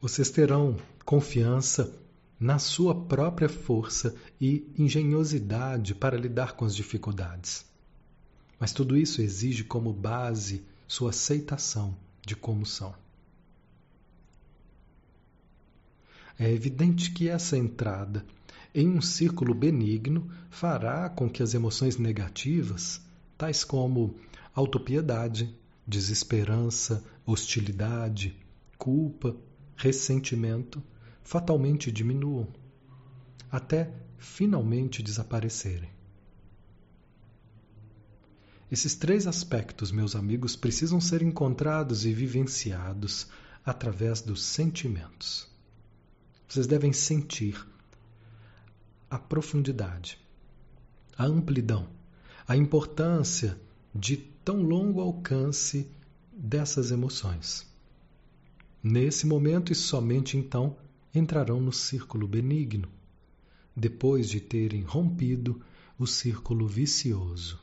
[0.00, 1.94] Vocês terão confiança
[2.38, 7.66] na sua própria força e engenhosidade para lidar com as dificuldades.
[8.58, 11.94] Mas tudo isso exige como base sua aceitação
[12.26, 12.94] de como são.
[16.38, 18.24] É evidente que essa entrada
[18.74, 23.00] em um círculo benigno fará com que as emoções negativas,
[23.36, 24.14] tais como
[24.60, 25.54] autopiedade,
[25.86, 28.36] desesperança, hostilidade,
[28.76, 29.34] culpa,
[29.74, 30.82] ressentimento,
[31.22, 32.46] fatalmente diminuam,
[33.50, 35.88] até finalmente desaparecerem.
[38.70, 43.26] Esses três aspectos, meus amigos, precisam ser encontrados e vivenciados
[43.64, 45.48] através dos sentimentos.
[46.46, 47.66] Vocês devem sentir
[49.08, 50.18] a profundidade,
[51.16, 51.88] a amplidão,
[52.46, 53.58] a importância
[53.94, 55.90] de tão longo alcance
[56.32, 57.66] dessas emoções.
[58.82, 60.76] Nesse momento e somente então
[61.14, 62.88] entrarão no círculo benigno,
[63.76, 65.60] depois de terem rompido
[65.98, 67.60] o círculo vicioso.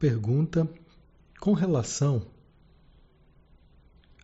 [0.00, 0.66] pergunta
[1.38, 2.26] com relação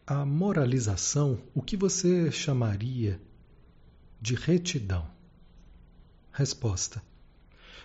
[0.06, 3.20] à moralização, o que você chamaria
[4.18, 5.15] de retidão?
[6.38, 7.02] Resposta: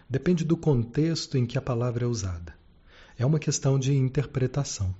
[0.10, 2.54] Depende do contexto em que a palavra é usada.
[3.18, 4.94] É uma questão de interpretação.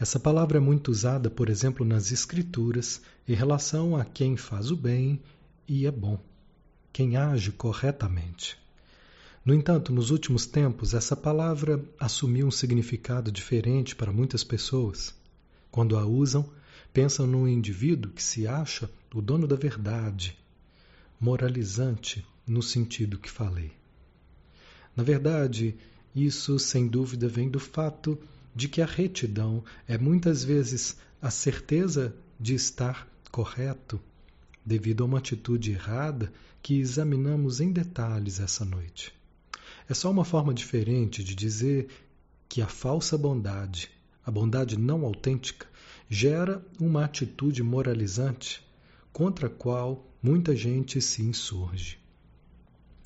[0.00, 4.76] Essa palavra é muito usada, por exemplo, nas Escrituras em relação a quem faz o
[4.78, 5.20] bem
[5.68, 6.18] e é bom,
[6.90, 8.56] quem age corretamente.
[9.44, 15.14] No entanto, nos últimos tempos, essa palavra assumiu um significado diferente para muitas pessoas.
[15.70, 16.48] Quando a usam,
[16.94, 20.34] pensam num indivíduo que se acha o dono da verdade,
[21.20, 23.72] moralizante no sentido que falei.
[24.96, 25.74] Na verdade,
[26.14, 28.18] isso sem dúvida vem do fato
[28.54, 34.00] de que a retidão é muitas vezes a certeza de estar correto
[34.64, 36.32] devido a uma atitude errada
[36.62, 39.12] que examinamos em detalhes essa noite.
[39.88, 41.88] É só uma forma diferente de dizer
[42.48, 43.90] que a falsa bondade,
[44.24, 45.66] a bondade não autêntica,
[46.08, 48.64] gera uma atitude moralizante
[49.12, 51.98] contra a qual muita gente se insurge.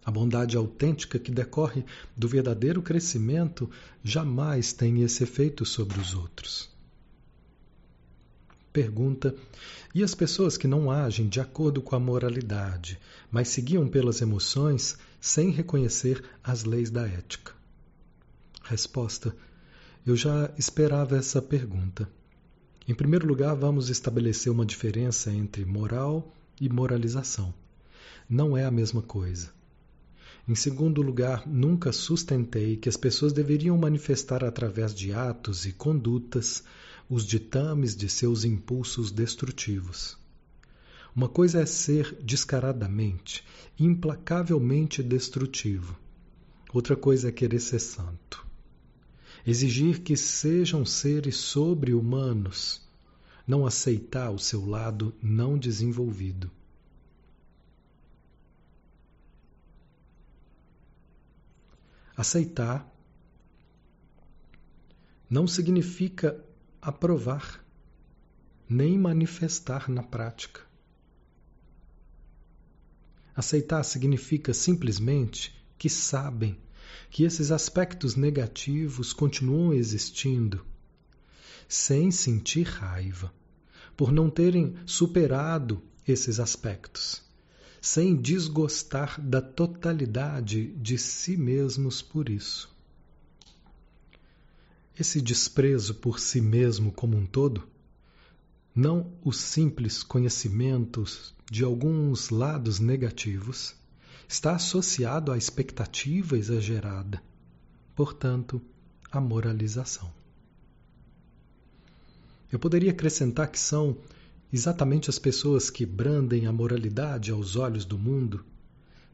[0.09, 1.85] A bondade autêntica que decorre
[2.17, 3.71] do verdadeiro crescimento
[4.03, 6.71] jamais tem esse efeito sobre os outros.
[8.73, 9.35] Pergunta:
[9.95, 12.99] e as pessoas que não agem de acordo com a moralidade,
[13.31, 17.53] mas seguiam pelas emoções, sem reconhecer as leis da ética?
[18.63, 19.37] Resposta:
[20.07, 22.09] Eu já esperava essa pergunta.
[22.89, 27.53] Em primeiro lugar, vamos estabelecer uma diferença entre moral e moralização.
[28.27, 29.58] Não é a mesma coisa.
[30.49, 36.65] Em segundo lugar, nunca sustentei que as pessoas deveriam manifestar através de atos e condutas
[37.07, 40.17] os ditames de seus impulsos destrutivos.
[41.15, 43.45] Uma coisa é ser descaradamente,
[43.79, 45.99] implacavelmente destrutivo.
[46.73, 48.47] Outra coisa é querer ser santo.
[49.47, 52.89] Exigir que sejam seres sobre-humanos,
[53.47, 56.51] não aceitar o seu lado não desenvolvido.
[62.19, 62.85] Aceitar
[65.31, 66.45] não significa
[66.83, 67.65] aprovar,
[68.69, 70.63] nem manifestar na prática.
[73.37, 76.59] Aceitar significa simplesmente que sabem
[77.09, 80.67] que esses aspectos negativos continuam existindo,
[81.69, 83.33] sem sentir raiva,
[83.97, 87.23] por não terem superado esses aspectos,
[87.91, 92.69] sem desgostar da totalidade de si mesmos por isso.
[95.01, 97.67] Esse desprezo por si mesmo como um todo,
[98.75, 103.75] não os simples conhecimentos de alguns lados negativos,
[104.29, 107.23] está associado à expectativa exagerada,
[107.97, 108.61] portanto,
[109.11, 110.13] à moralização.
[112.53, 113.97] Eu poderia acrescentar que são
[114.53, 118.45] exatamente as pessoas que brandem a moralidade aos olhos do mundo,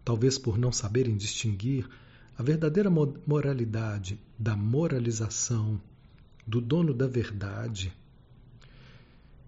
[0.05, 1.89] talvez por não saberem distinguir
[2.37, 5.81] a verdadeira moralidade da moralização,
[6.47, 7.93] do dono da verdade,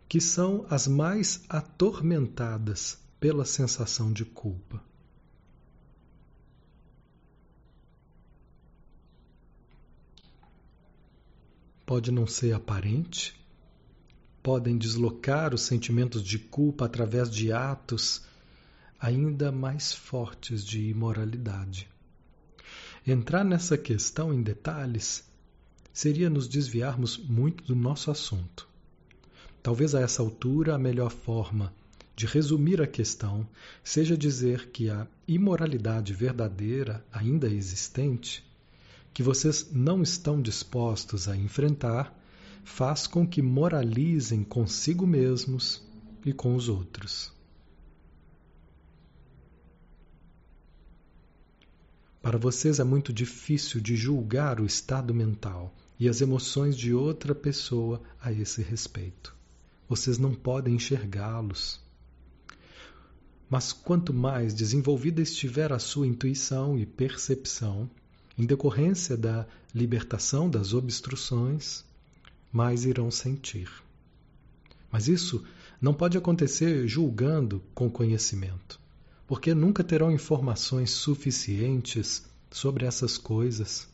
[0.08, 4.82] que são as mais atormentadas pela sensação de culpa.
[11.84, 13.36] Pode não ser aparente,
[14.46, 18.22] podem deslocar os sentimentos de culpa através de atos
[18.96, 21.88] ainda mais fortes de imoralidade.
[23.04, 25.24] Entrar nessa questão em detalhes
[25.92, 28.68] seria nos desviarmos muito do nosso assunto.
[29.64, 31.74] Talvez a essa altura a melhor forma
[32.14, 33.48] de resumir a questão
[33.82, 38.44] seja dizer que a imoralidade verdadeira ainda existente,
[39.12, 42.16] que vocês não estão dispostos a enfrentar,
[42.66, 45.80] faz com que moralizem consigo mesmos
[46.24, 47.32] e com os outros.
[52.20, 57.36] Para vocês é muito difícil de julgar o estado mental e as emoções de outra
[57.36, 59.34] pessoa a esse respeito.
[59.88, 61.80] Vocês não podem enxergá-los.
[63.48, 67.88] Mas quanto mais desenvolvida estiver a sua intuição e percepção,
[68.36, 71.86] em decorrência da libertação das obstruções,
[72.56, 73.70] mais irão sentir.
[74.90, 75.44] Mas isso
[75.80, 78.80] não pode acontecer julgando com conhecimento
[79.26, 83.88] porque nunca terão informações suficientes sobre essas coisas.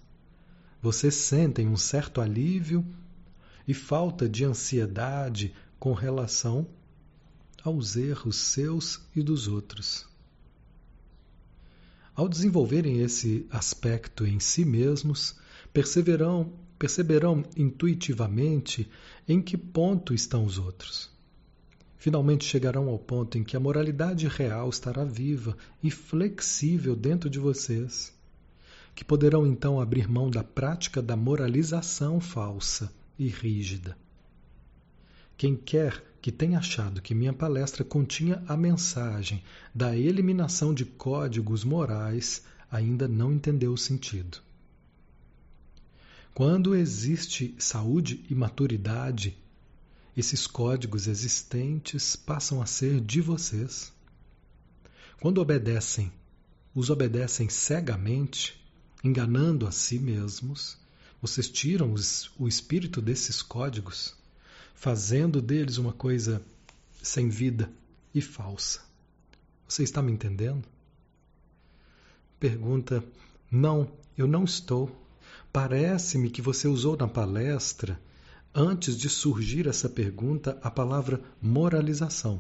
[0.80, 2.84] Vocês sentem um certo alívio
[3.66, 6.66] e falta de ansiedade com relação
[7.64, 10.06] aos erros seus e dos outros.
[12.14, 15.36] Ao desenvolverem esse aspecto em si mesmos,
[15.72, 16.52] perceberão,
[16.82, 18.90] perceberão intuitivamente
[19.28, 21.12] em que ponto estão os outros
[22.02, 27.38] finalmente chegarão ao ponto em que a moralidade real estará viva e flexível dentro de
[27.38, 28.12] vocês,
[28.92, 33.96] que poderão então abrir mão da prática da moralização falsa e rígida.
[35.36, 39.40] Quem quer que tenha achado que minha palestra continha a mensagem
[39.72, 44.38] da eliminação de códigos morais ainda não entendeu o sentido.
[46.34, 49.36] Quando existe saúde e maturidade
[50.16, 53.92] esses códigos existentes passam a ser de vocês.
[55.20, 56.12] Quando obedecem,
[56.74, 58.62] os obedecem cegamente,
[59.02, 60.76] enganando a si mesmos,
[61.20, 64.14] vocês tiram os, o espírito desses códigos,
[64.74, 66.42] fazendo deles uma coisa
[67.02, 67.70] sem vida
[68.14, 68.80] e falsa.
[69.66, 70.66] Você está me entendendo?
[72.38, 73.02] Pergunta:
[73.50, 75.01] Não, eu não estou.
[75.52, 78.00] Parece-me que você usou na palestra
[78.54, 82.38] Antes de surgir essa pergunta, a palavra moralização.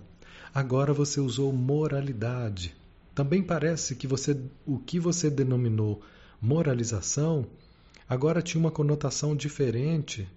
[0.52, 2.76] Agora você usou moralidade.
[3.14, 6.02] Também parece que você, o que você denominou
[6.38, 7.46] moralização
[8.06, 10.28] agora tinha uma conotação diferente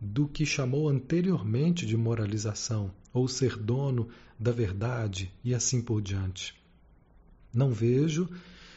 [0.00, 4.08] do que chamou anteriormente de moralização, ou ser dono
[4.38, 6.54] da verdade e assim por diante.
[7.52, 8.28] Não vejo,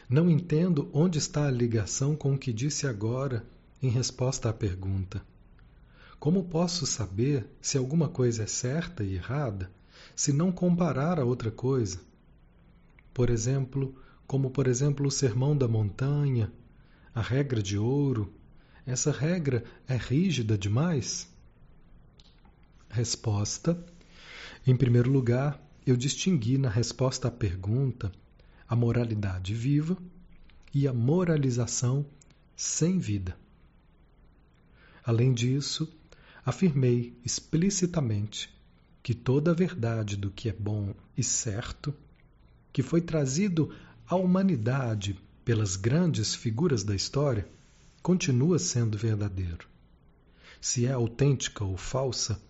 [0.08, 3.44] não entendo onde está a ligação com o que disse agora
[3.82, 5.22] em resposta à pergunta.
[6.18, 9.70] Como posso saber se alguma coisa é certa e errada
[10.14, 12.00] se não comparar a outra coisa?
[13.12, 13.94] Por exemplo,
[14.26, 16.52] como por exemplo o sermão da montanha,
[17.14, 18.32] a regra de ouro,
[18.86, 21.28] essa regra é rígida demais?
[22.88, 23.82] Resposta:
[24.66, 28.12] Em primeiro lugar, eu distingui na resposta à pergunta
[28.68, 29.96] a moralidade viva
[30.72, 32.04] e a moralização
[32.56, 33.36] sem vida.
[35.04, 35.88] Além disso,
[36.44, 38.48] afirmei explicitamente
[39.02, 41.94] que toda a verdade do que é bom e certo,
[42.72, 43.74] que foi trazido
[44.06, 47.46] à humanidade pelas grandes figuras da história,
[48.02, 49.68] continua sendo verdadeiro.
[50.60, 52.40] Se é autêntica ou falsa,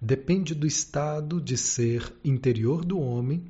[0.00, 3.46] depende do estado de ser interior do homem,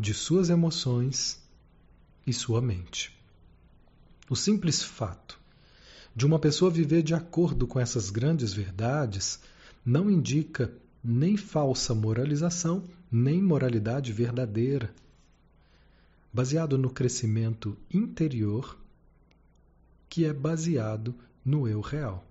[0.00, 1.38] de suas emoções
[2.26, 3.14] e sua mente.
[4.30, 5.38] O simples fato
[6.16, 9.38] de uma pessoa viver de acordo com essas grandes verdades
[9.84, 10.72] não indica
[11.04, 14.92] nem falsa moralização, nem moralidade verdadeira.
[16.32, 18.78] Baseado no crescimento interior,
[20.08, 22.24] que é baseado no eu real.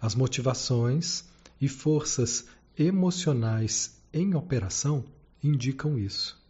[0.00, 1.24] As motivações
[1.60, 2.46] e forças
[2.78, 5.04] emocionais em operação
[5.44, 6.42] indicam isso.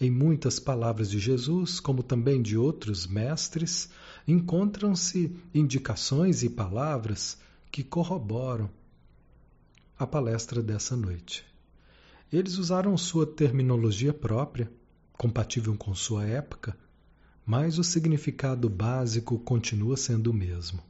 [0.00, 3.90] Em muitas palavras de Jesus, como também de outros mestres,
[4.26, 7.38] encontram-se indicações e palavras
[7.70, 8.68] que corroboram
[9.98, 11.44] a palestra dessa noite.
[12.32, 14.70] Eles usaram sua terminologia própria,
[15.12, 16.76] compatível com sua época,
[17.44, 20.82] mas o significado básico continua sendo o mesmo.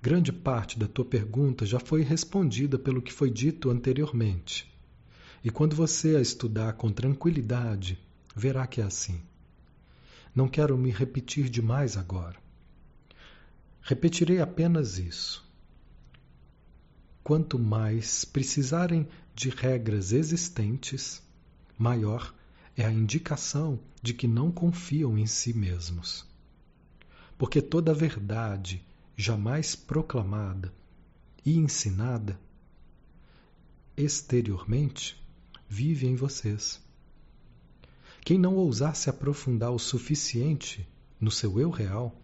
[0.00, 4.73] Grande parte da tua pergunta já foi respondida pelo que foi dito anteriormente.
[5.44, 7.98] E quando você a estudar com tranquilidade,
[8.34, 9.20] verá que é assim.
[10.34, 12.38] Não quero me repetir demais agora.
[13.82, 15.46] Repetirei apenas isso.
[17.22, 21.22] Quanto mais precisarem de regras existentes,
[21.76, 22.34] maior
[22.74, 26.26] é a indicação de que não confiam em si mesmos.
[27.36, 28.82] Porque toda a verdade
[29.14, 30.72] jamais proclamada
[31.44, 32.40] e ensinada
[33.94, 35.22] exteriormente
[35.68, 36.80] vive em vocês.
[38.24, 40.88] Quem não ousar se aprofundar o suficiente
[41.20, 42.20] no seu eu real,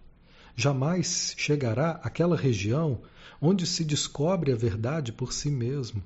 [0.57, 3.03] jamais chegará àquela região
[3.41, 6.03] onde se descobre a verdade por si mesmo,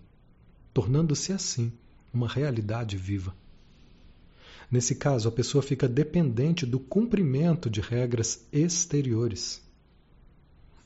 [0.73, 1.73] tornando-se assim
[2.13, 3.35] uma realidade viva.
[4.71, 9.63] Nesse caso, a pessoa fica dependente do cumprimento de regras exteriores.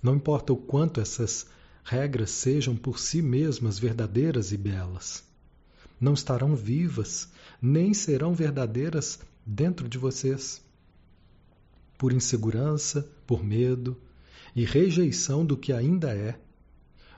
[0.02, 1.46] Não importa o quanto essas
[1.84, 5.27] regras sejam por si mesmas verdadeiras e belas
[6.00, 7.28] não estarão vivas,
[7.60, 10.62] nem serão verdadeiras dentro de vocês.
[11.96, 13.96] Por insegurança, por medo
[14.54, 16.38] e rejeição do que ainda é,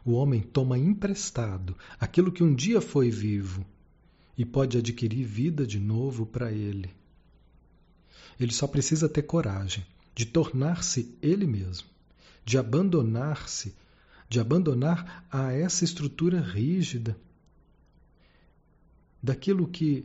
[0.04, 3.64] o homem toma emprestado aquilo que um dia foi vivo
[4.36, 6.90] e pode adquirir vida de novo para ele.
[8.38, 11.86] Ele só precisa ter coragem de tornar-se ele mesmo,
[12.44, 13.74] de abandonar-se,
[14.28, 17.16] de abandonar a essa estrutura rígida
[19.22, 20.04] daquilo que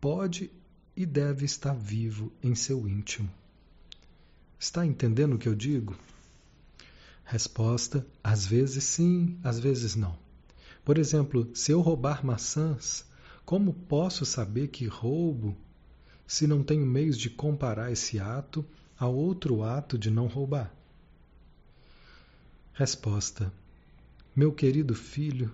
[0.00, 0.50] pode
[0.96, 3.30] e deve estar vivo em seu íntimo.
[4.58, 5.96] Está entendendo o que eu digo?
[7.24, 10.16] Resposta: às vezes sim, às vezes não.
[10.84, 13.04] Por exemplo, se eu roubar maçãs,
[13.44, 15.56] como posso saber que roubo
[16.26, 18.64] se não tenho meios de comparar esse ato
[18.98, 20.72] a outro ato de não roubar?
[22.72, 23.52] Resposta:
[24.34, 25.50] Meu querido filho,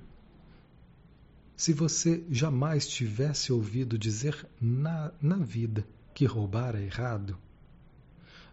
[1.61, 7.37] se você jamais tivesse ouvido dizer na, na vida que roubar é errado,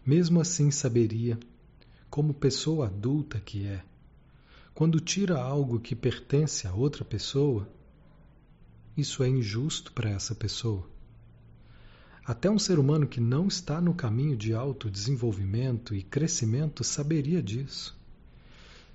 [0.04, 1.38] mesmo assim saberia,
[2.10, 3.82] como pessoa adulta que é,
[4.74, 7.66] quando tira algo que pertence a outra pessoa,
[8.94, 10.86] isso é injusto para essa pessoa.
[12.26, 17.97] Até um ser humano que não está no caminho de autodesenvolvimento e crescimento saberia disso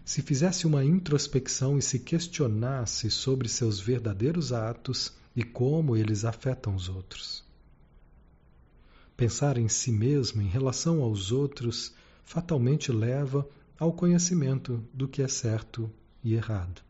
[0.06, 6.76] se fizesse uma introspecção e se questionasse sobre seus verdadeiros atos e como eles afetam
[6.76, 7.44] os outros.
[9.16, 11.94] Pensar em si mesmo em relação aos outros
[12.24, 13.48] fatalmente leva
[13.80, 15.90] ao conhecimento do que é certo
[16.24, 16.82] e errado.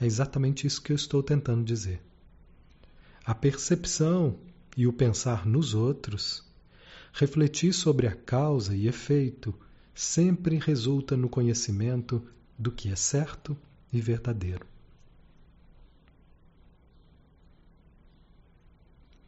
[0.00, 2.00] É exatamente isso que eu estou tentando dizer.
[3.24, 4.38] A percepção
[4.76, 6.42] e o pensar nos outros,
[7.12, 9.54] refletir sobre a causa e efeito,
[9.94, 12.22] sempre resulta no conhecimento
[12.58, 13.56] do que é certo
[13.92, 14.66] e verdadeiro.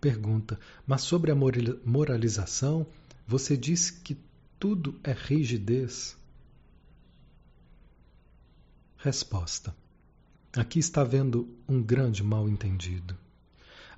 [0.00, 1.36] Pergunta: Mas sobre a
[1.84, 2.86] moralização,
[3.26, 4.16] você disse que
[4.58, 6.16] tudo é rigidez?
[8.96, 9.74] Resposta:
[10.52, 13.16] Aqui está havendo um grande mal-entendido.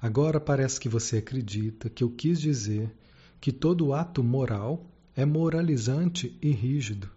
[0.01, 2.95] Agora parece que você acredita que eu quis dizer
[3.41, 4.85] que todo ato moral
[5.17, 7.11] é moralizante e rígido.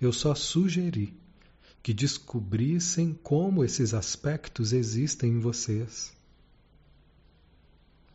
[0.00, 1.14] Eu só sugeri
[1.82, 6.12] que descobrissem como esses aspectos existem em vocês.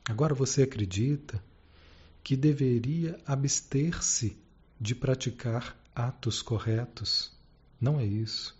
[0.05, 1.41] Agora você acredita
[2.23, 4.37] que deveria abster-se
[4.79, 7.31] de praticar atos corretos.
[7.79, 8.59] Não é isso.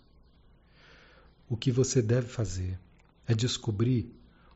[1.48, 2.78] O que você deve fazer
[3.26, 4.10] é descobrir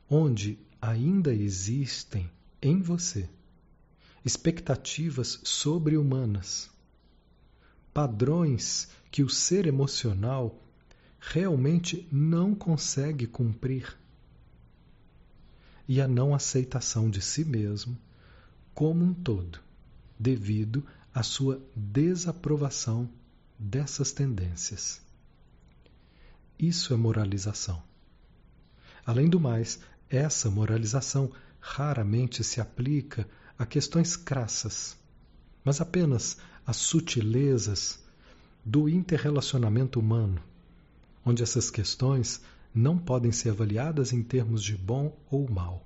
[0.09, 2.29] onde ainda existem
[2.61, 3.29] em você
[4.27, 6.69] expectativas sobre-humanas,
[7.93, 10.61] padrões que o ser emocional
[11.17, 13.97] realmente não consegue cumprir,
[15.87, 17.97] e a não aceitação de si mesmo
[18.73, 19.61] como um todo,
[20.19, 23.09] devido à sua desaprovação
[23.57, 25.01] dessas tendências.
[26.59, 27.81] Isso é moralização.
[29.05, 33.25] Além do mais, essa moralização raramente se aplica
[33.57, 34.95] a questões crassas,
[35.63, 37.99] mas apenas às sutilezas
[38.63, 40.41] do interrelacionamento humano,
[41.25, 42.41] onde essas questões
[42.73, 45.85] não podem ser avaliadas em termos de bom ou mal.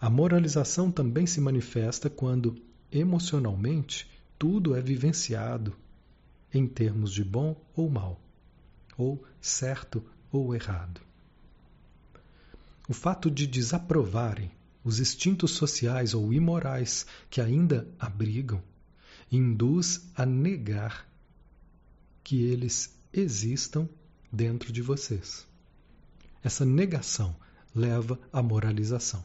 [0.00, 2.56] A moralização também se manifesta quando,
[2.90, 5.76] emocionalmente, tudo é vivenciado
[6.52, 8.20] em termos de bom ou mal,
[8.96, 11.00] ou certo ou errado.
[12.88, 14.50] O fato de desaprovarem
[14.84, 18.62] os instintos sociais ou imorais que ainda abrigam
[19.32, 21.08] induz a negar
[22.22, 23.88] que eles existam
[24.30, 25.46] dentro de vocês.
[26.42, 27.34] Essa negação
[27.74, 29.24] leva à moralização.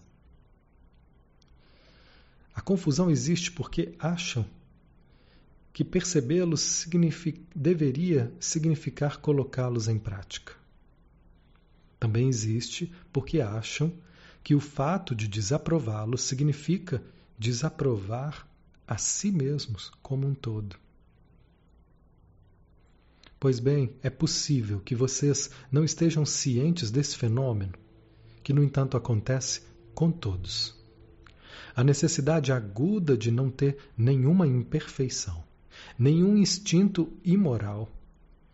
[2.55, 4.45] A confusão existe porque acham
[5.71, 7.41] que percebê-los signific...
[7.55, 10.59] deveria significar colocá-los em prática
[11.99, 13.93] também existe porque acham
[14.49, 17.03] que o fato de desaprová-lo significa
[17.37, 18.47] desaprovar
[18.87, 20.75] a si mesmos como um todo.
[23.39, 27.73] Pois bem, é possível que vocês não estejam cientes desse fenômeno,
[28.41, 29.61] que no entanto acontece
[29.93, 30.75] com todos.
[31.75, 35.43] A necessidade aguda de não ter nenhuma imperfeição,
[35.95, 37.87] nenhum instinto imoral,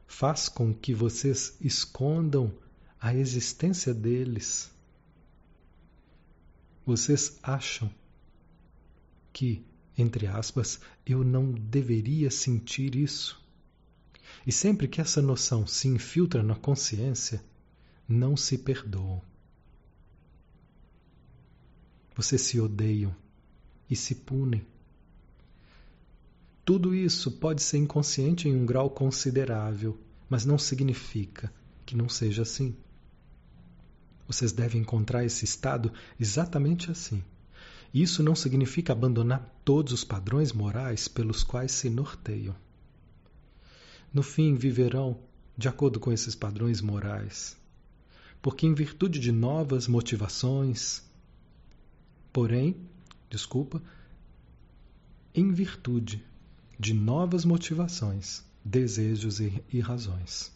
[0.05, 2.51] faz com que vocês escondam
[2.99, 4.74] a existência deles.
[6.85, 7.91] Vocês acham
[9.33, 9.65] que,
[9.97, 13.43] entre aspas, eu não deveria sentir isso?
[14.45, 17.43] E sempre que essa noção se infiltra na consciência,
[18.07, 19.21] não se perdoam.
[22.15, 23.15] Vocês se odeiam
[23.89, 24.65] e se punem.
[26.63, 31.51] Tudo isso pode ser inconsciente em um grau considerável, mas não significa
[31.85, 32.75] que não seja assim.
[34.27, 37.23] Vocês devem encontrar esse estado exatamente assim.
[37.93, 42.55] Isso não significa abandonar todos os padrões morais pelos quais se norteiam.
[44.13, 45.19] No fim, viverão
[45.57, 47.57] de acordo com esses padrões morais,
[48.41, 51.01] porque em virtude de novas motivações,
[52.33, 52.75] porém,
[53.29, 53.81] desculpa,
[55.33, 56.23] em virtude
[56.79, 60.54] de novas motivações, desejos e, e razões.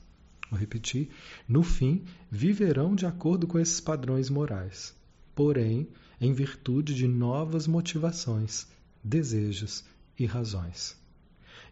[0.49, 1.09] Vou repetir.
[1.47, 4.95] No fim, viverão de acordo com esses padrões morais,
[5.35, 5.87] porém,
[6.19, 8.67] em virtude de novas motivações,
[9.03, 9.83] desejos
[10.17, 10.97] e razões.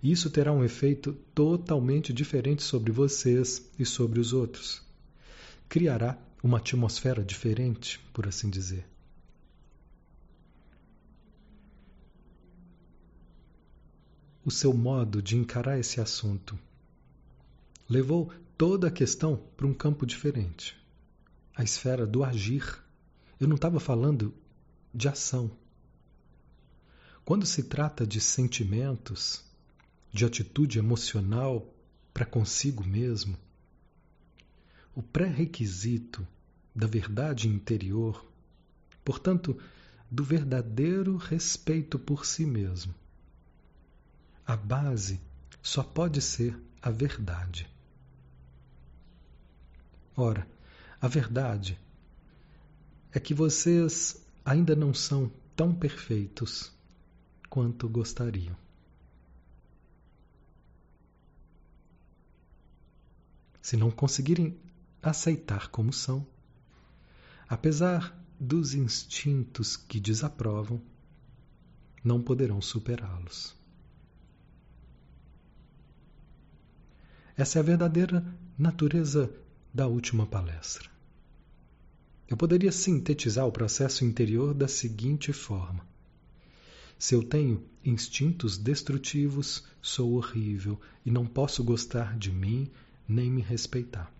[0.02, 4.82] Isso terá um efeito totalmente diferente sobre vocês e sobre os outros.
[5.68, 8.86] Criará uma atmosfera diferente, por assim dizer.
[14.46, 16.58] O seu modo de encarar esse assunto
[17.90, 20.76] levou toda a questão para um campo diferente
[21.58, 22.84] a esfera do agir.
[23.40, 24.32] Eu não estava falando
[24.94, 25.50] de ação.
[27.26, 29.44] Quando se trata de sentimentos,
[30.14, 31.74] de atitude emocional
[32.14, 33.36] para consigo mesmo,
[34.96, 36.26] o pré-requisito
[36.76, 38.24] da verdade interior,
[39.04, 39.58] portanto,
[40.12, 42.94] do verdadeiro respeito por si mesmo.
[44.46, 45.20] A base
[45.62, 47.68] só pode ser a verdade.
[50.20, 50.48] Ora,
[51.00, 51.80] a verdade
[53.14, 56.72] é que vocês ainda não são tão perfeitos
[57.52, 58.58] quanto gostariam.
[63.62, 64.60] Se não conseguirem
[65.04, 66.26] aceitar como são,
[67.48, 70.82] apesar dos instintos que desaprovam,
[72.04, 73.56] não poderão superá-los.
[77.36, 78.26] Essa é a verdadeira
[78.58, 79.32] natureza
[79.78, 80.90] da última palestra.
[82.28, 85.86] Eu poderia sintetizar o processo interior da seguinte forma:
[86.98, 92.72] se eu tenho instintos destrutivos, sou horrível e não posso gostar de mim
[93.08, 94.12] nem me respeitar.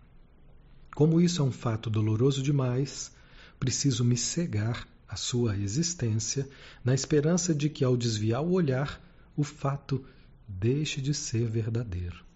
[0.94, 3.12] Como isso é um fato doloroso demais,
[3.60, 6.48] preciso me cegar a sua existência
[6.86, 9.02] na esperança de que, ao desviar o olhar,
[9.36, 10.06] o fato
[10.48, 12.27] deixe de ser verdadeiro.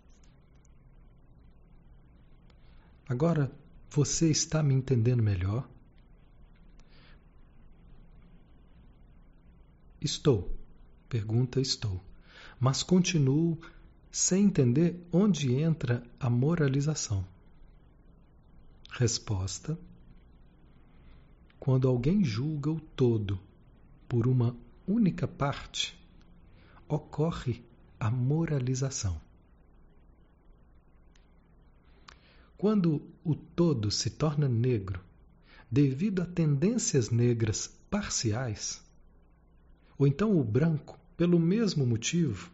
[3.11, 3.51] Agora
[3.89, 5.67] você está me entendendo melhor?
[9.99, 10.49] Estou.
[11.09, 12.01] Pergunta estou.
[12.57, 13.59] Mas continuo
[14.09, 17.27] sem entender onde entra a moralização.
[18.91, 19.77] Resposta:
[21.59, 23.37] Quando alguém julga o todo
[24.07, 24.55] por uma
[24.87, 25.99] única parte,
[26.87, 27.61] ocorre
[27.99, 29.19] a moralização.
[32.61, 35.01] Quando o todo se torna negro
[35.71, 38.79] devido a tendências negras parciais,
[39.97, 42.51] ou então o branco, pelo mesmo motivo,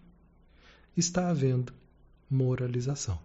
[0.96, 1.74] está havendo
[2.30, 3.20] moralização.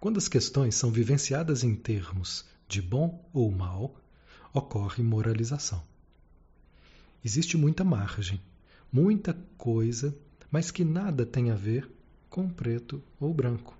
[0.00, 3.94] Quando as questões são vivenciadas em termos de bom ou mal,
[4.54, 5.84] ocorre moralização.
[7.22, 8.40] Existe muita margem,
[8.90, 10.16] muita coisa,
[10.50, 11.86] mas que nada tem a ver
[12.30, 13.76] com preto ou branco.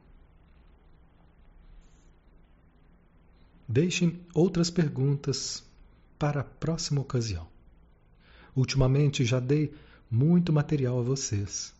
[3.69, 5.65] Deixem outras perguntas
[6.19, 7.47] para a próxima ocasião.
[8.55, 9.75] Ultimamente já dei
[10.11, 11.75] muito material a vocês.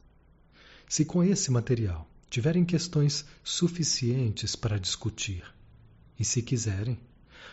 [0.89, 5.45] Se com esse material tiverem questões suficientes para discutir,
[6.19, 6.99] e se quiserem,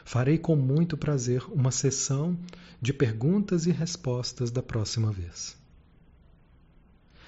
[0.03, 2.37] farei com muito prazer uma sessão
[2.81, 5.55] de perguntas e respostas da próxima vez.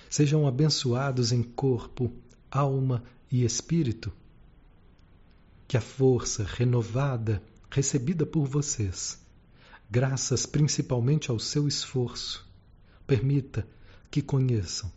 [0.10, 2.12] Sejam abençoados em corpo,
[2.50, 4.12] alma e espírito.
[5.68, 9.20] Que a força renovada recebida por vocês,
[9.90, 12.48] graças principalmente ao seu esforço,
[13.06, 13.68] permita
[14.10, 14.92] que conheçam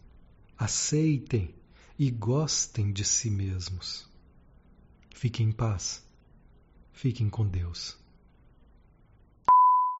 [0.58, 1.54] aceitem
[1.96, 4.08] e gostem de si mesmos.
[5.14, 6.04] Fiquem em paz.
[6.92, 7.96] Fiquem com Deus.